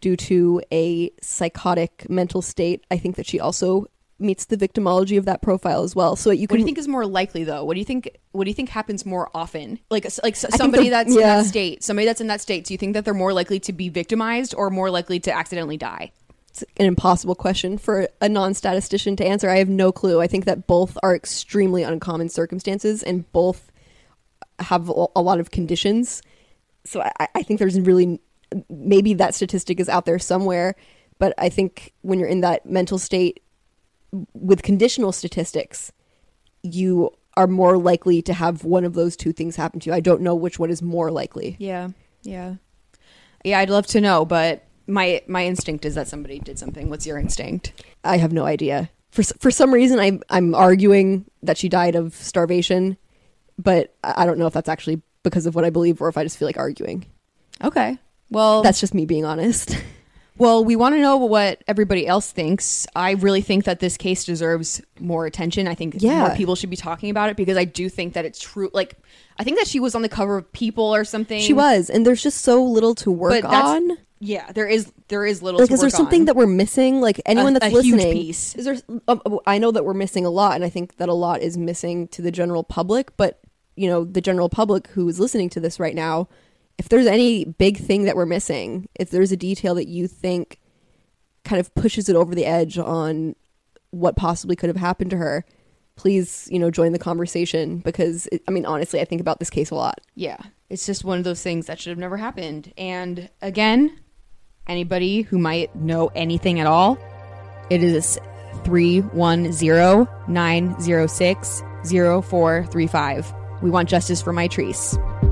due 0.01 0.17
to 0.17 0.63
a 0.73 1.13
psychotic 1.21 2.09
mental 2.09 2.41
state, 2.41 2.85
I 2.91 2.97
think 2.97 3.17
that 3.17 3.27
she 3.27 3.39
also 3.39 3.87
meets 4.23 4.47
the 4.47 4.57
victimology 4.57 5.19
of 5.19 5.25
that 5.25 5.43
profile 5.43 5.83
as 5.83 5.95
well. 5.95 6.17
So 6.17 6.31
you 6.31 6.47
What 6.49 6.57
do 6.57 6.59
you 6.59 6.65
think 6.65 6.79
is 6.79 6.89
more 6.89 7.07
likely, 7.07 7.45
though? 7.45 7.65
What 7.65 7.75
do 7.75 7.81
you 7.81 7.85
think? 7.85 8.17
What 8.33 8.45
do 8.45 8.51
you 8.51 8.55
think 8.55 8.69
happens 8.69 9.05
more 9.05 9.31
often? 9.35 9.79
Like, 9.91 10.07
like 10.23 10.37
somebody 10.37 10.89
that's 10.89 11.15
in 11.15 11.21
that 11.21 11.47
state, 11.47 11.83
somebody 11.83 12.07
that's 12.07 12.21
in 12.21 12.29
that 12.29 12.41
state. 12.41 12.65
Do 12.65 12.75
you 12.75 12.79
think 12.79 12.95
that 12.95 13.05
they're 13.05 13.15
more 13.15 13.33
likely 13.33 13.61
to 13.61 13.73
be 13.73 13.89
victimized 13.89 14.55
or 14.57 14.71
more 14.71 14.91
likely 14.91 15.21
to 15.21 15.33
accidentally 15.33 15.77
die? 15.77 16.13
it's 16.53 16.63
an 16.77 16.85
impossible 16.85 17.35
question 17.35 17.79
for 17.79 18.09
a 18.21 18.29
non-statistician 18.29 19.17
to 19.17 19.25
answer. 19.25 19.49
I 19.49 19.57
have 19.57 19.71
no 19.71 19.91
clue. 19.91 20.21
I 20.21 20.27
think 20.27 20.45
that 20.45 20.67
both 20.67 20.99
are 21.03 21.17
extremely 21.17 21.83
uncommon 21.83 22.29
circumstances 22.29 23.03
and 23.03 23.31
both 23.33 23.73
have 24.59 24.91
a 24.91 25.07
a 25.17 25.23
lot 25.23 25.41
of 25.41 25.51
conditions. 25.51 26.23
So 26.85 27.01
I, 27.01 27.29
I 27.35 27.43
think 27.43 27.59
there's 27.59 27.81
really 27.81 28.21
maybe 28.69 29.15
that 29.15 29.35
statistic 29.35 29.81
is 29.81 29.89
out 29.89 30.05
there 30.05 30.19
somewhere, 30.19 30.75
but 31.19 31.33
I 31.39 31.49
think 31.49 31.95
when 32.03 32.19
you're 32.19 32.29
in 32.29 32.43
that 32.43 32.67
mental 32.67 32.99
state 32.99 33.43
with 34.35 34.63
conditional 34.63 35.13
statistics, 35.13 35.93
you 36.63 37.11
are 37.37 37.47
more 37.47 37.79
likely 37.79 38.21
to 38.23 38.35
have 38.35 38.65
one 38.65 38.85
of 38.85 38.95
those 38.95 39.17
two 39.17 39.33
things 39.33 39.57
happen 39.57 39.81
to 39.81 39.91
you. 39.91 39.95
I 39.95 40.01
don't 40.01 40.21
know 40.21 40.35
which 40.35 40.59
one 40.59 40.71
is 40.71 40.83
more 40.83 41.11
likely. 41.11 41.57
Yeah, 41.59 41.89
yeah, 42.23 42.57
yeah. 43.45 43.59
I'd 43.59 43.71
love 43.71 43.87
to 43.89 44.01
know, 44.01 44.25
but 44.25 44.65
my 44.87 45.23
my 45.27 45.47
instinct 45.47 45.85
is 45.85 45.95
that 45.95 46.09
somebody 46.09 46.39
did 46.39 46.59
something. 46.59 46.91
What's 46.91 47.07
your 47.07 47.19
instinct? 47.19 47.73
I 48.05 48.19
have 48.19 48.33
no 48.33 48.45
idea. 48.45 48.91
For 49.11 49.23
for 49.23 49.51
some 49.51 49.73
reason, 49.73 49.99
I'm 49.99 50.23
I'm 50.29 50.55
arguing 50.55 51.25
that 51.43 51.57
she 51.59 51.69
died 51.69 51.95
of 51.95 52.15
starvation, 52.15 52.97
but 53.59 53.95
I 54.05 54.23
I 54.23 54.27
don't 54.27 54.39
know 54.39 54.47
if 54.47 54.53
that's 54.53 54.69
actually 54.69 55.01
because 55.23 55.47
of 55.47 55.55
what 55.55 55.65
I 55.65 55.71
believe 55.71 56.03
or 56.03 56.09
if 56.09 56.19
I 56.19 56.25
just 56.25 56.37
feel 56.37 56.47
like 56.49 56.59
arguing. 56.59 57.07
Okay. 57.63 57.99
Well, 58.31 58.63
That's 58.63 58.81
just 58.81 58.95
me 58.95 59.07
being 59.07 59.25
honest. 59.25 59.77
well, 60.43 60.65
we 60.65 60.77
want 60.77 60.95
to 60.95 61.01
know 61.01 61.17
what 61.17 61.63
everybody 61.69 62.07
else 62.07 62.33
thinks. 62.33 62.87
I 62.97 63.13
really 63.13 63.41
think 63.41 63.65
that 63.65 63.79
this 63.81 63.97
case 63.97 64.25
deserves 64.25 64.83
more 65.01 65.25
attention. 65.27 65.69
I 65.69 65.75
think 65.75 65.95
Yeah. 65.99 66.19
more 66.27 66.37
people 66.37 66.57
should 66.57 66.71
be 66.71 66.77
talking 66.77 67.11
about 67.11 67.31
it 67.31 67.37
because 67.37 67.57
I 67.57 67.65
do 67.65 67.89
think 67.89 68.15
that 68.15 68.25
it's 68.25 68.41
true. 68.41 68.69
Like, 68.75 68.97
I 69.39 69.45
think 69.45 69.59
that 69.59 69.69
she 69.69 69.79
was 69.81 69.95
on 69.95 70.03
the 70.03 70.09
cover 70.09 70.37
of 70.37 70.53
People 70.53 70.95
or 70.95 71.05
something. 71.05 71.41
she 71.41 71.53
was, 71.53 71.89
and 71.89 72.05
there's 72.05 72.23
just 72.23 72.41
so 72.43 72.63
little 72.63 72.95
to 72.97 73.11
work 73.11 73.45
on. 73.45 73.97
Yeah, 74.25 74.51
there 74.53 74.67
is 74.69 74.93
there 75.09 75.25
is 75.27 75.43
little. 75.43 75.59
Like, 75.61 75.69
to 75.69 75.75
is 75.75 75.81
there 75.81 75.91
something 75.91 76.21
on. 76.23 76.27
that 76.27 76.37
we're 76.37 76.47
missing? 76.47 77.01
Like 77.01 77.21
anyone 77.27 77.57
A- 77.57 77.61
that's 77.61 77.73
a 77.73 77.77
listening, 77.77 78.29
is 78.29 78.55
there? 78.55 78.77
Um, 79.09 79.21
I 79.47 79.59
know 79.59 79.71
that 79.73 79.85
we're 79.85 79.95
missing 79.95 80.25
a 80.25 80.31
lot, 80.31 80.55
and 80.55 80.65
I 80.65 80.69
think 80.69 80.97
that 80.99 81.09
a 81.09 81.15
lot 81.15 81.41
is 81.43 81.57
missing 81.59 82.07
to 82.09 82.23
the 82.23 82.31
general 82.31 82.63
public. 82.63 83.17
But 83.17 83.41
you 83.75 83.89
know, 83.89 84.05
the 84.05 84.21
general 84.21 84.49
public 84.49 84.87
who 84.89 85.09
is 85.09 85.19
listening 85.19 85.49
to 85.51 85.61
this 85.61 85.81
right 85.81 85.95
now, 85.95 86.29
if 86.79 86.89
there's 86.89 87.07
any 87.07 87.45
big 87.45 87.79
thing 87.79 88.05
that 88.05 88.17
we're 88.17 88.27
missing, 88.27 88.89
if 88.99 89.11
there's 89.11 89.33
a 89.33 89.37
detail 89.37 89.75
that 89.77 89.89
you 89.89 90.07
think 90.07 90.59
kind 91.45 91.61
of 91.61 91.75
pushes 91.75 92.09
it 92.09 92.17
over 92.17 92.35
the 92.35 92.47
edge 92.47 92.79
on 92.79 93.35
what 93.91 94.17
possibly 94.17 94.57
could 94.57 94.69
have 94.69 94.77
happened 94.77 95.11
to 95.11 95.17
her, 95.17 95.45
please, 95.97 96.49
you 96.51 96.59
know, 96.59 96.71
join 96.71 96.93
the 96.93 96.99
conversation 96.99 97.79
because 97.79 98.27
it, 98.33 98.43
I 98.49 98.51
mean, 98.51 98.65
honestly, 98.65 99.01
I 99.01 99.05
think 99.05 99.21
about 99.21 99.39
this 99.39 99.51
case 99.51 99.71
a 99.71 99.75
lot. 99.75 100.01
Yeah, 100.15 100.39
it's 100.71 100.87
just 100.87 101.05
one 101.05 101.19
of 101.19 101.25
those 101.25 101.43
things 101.43 101.67
that 101.67 101.79
should 101.79 101.91
have 101.91 101.99
never 101.99 102.17
happened. 102.17 102.73
And 102.77 103.29
again, 103.41 103.99
anybody 104.67 105.23
who 105.23 105.39
might 105.39 105.75
know 105.77 106.11
anything 106.15 106.61
at 106.61 106.67
all, 106.67 106.99
it 107.71 107.83
is 107.83 108.19
310 108.65 110.09
906 110.29 111.63
0435. 111.85 113.35
We 113.63 113.71
want 113.71 113.89
justice 113.89 114.23
for 114.23 114.33
Mitrice. 114.33 115.32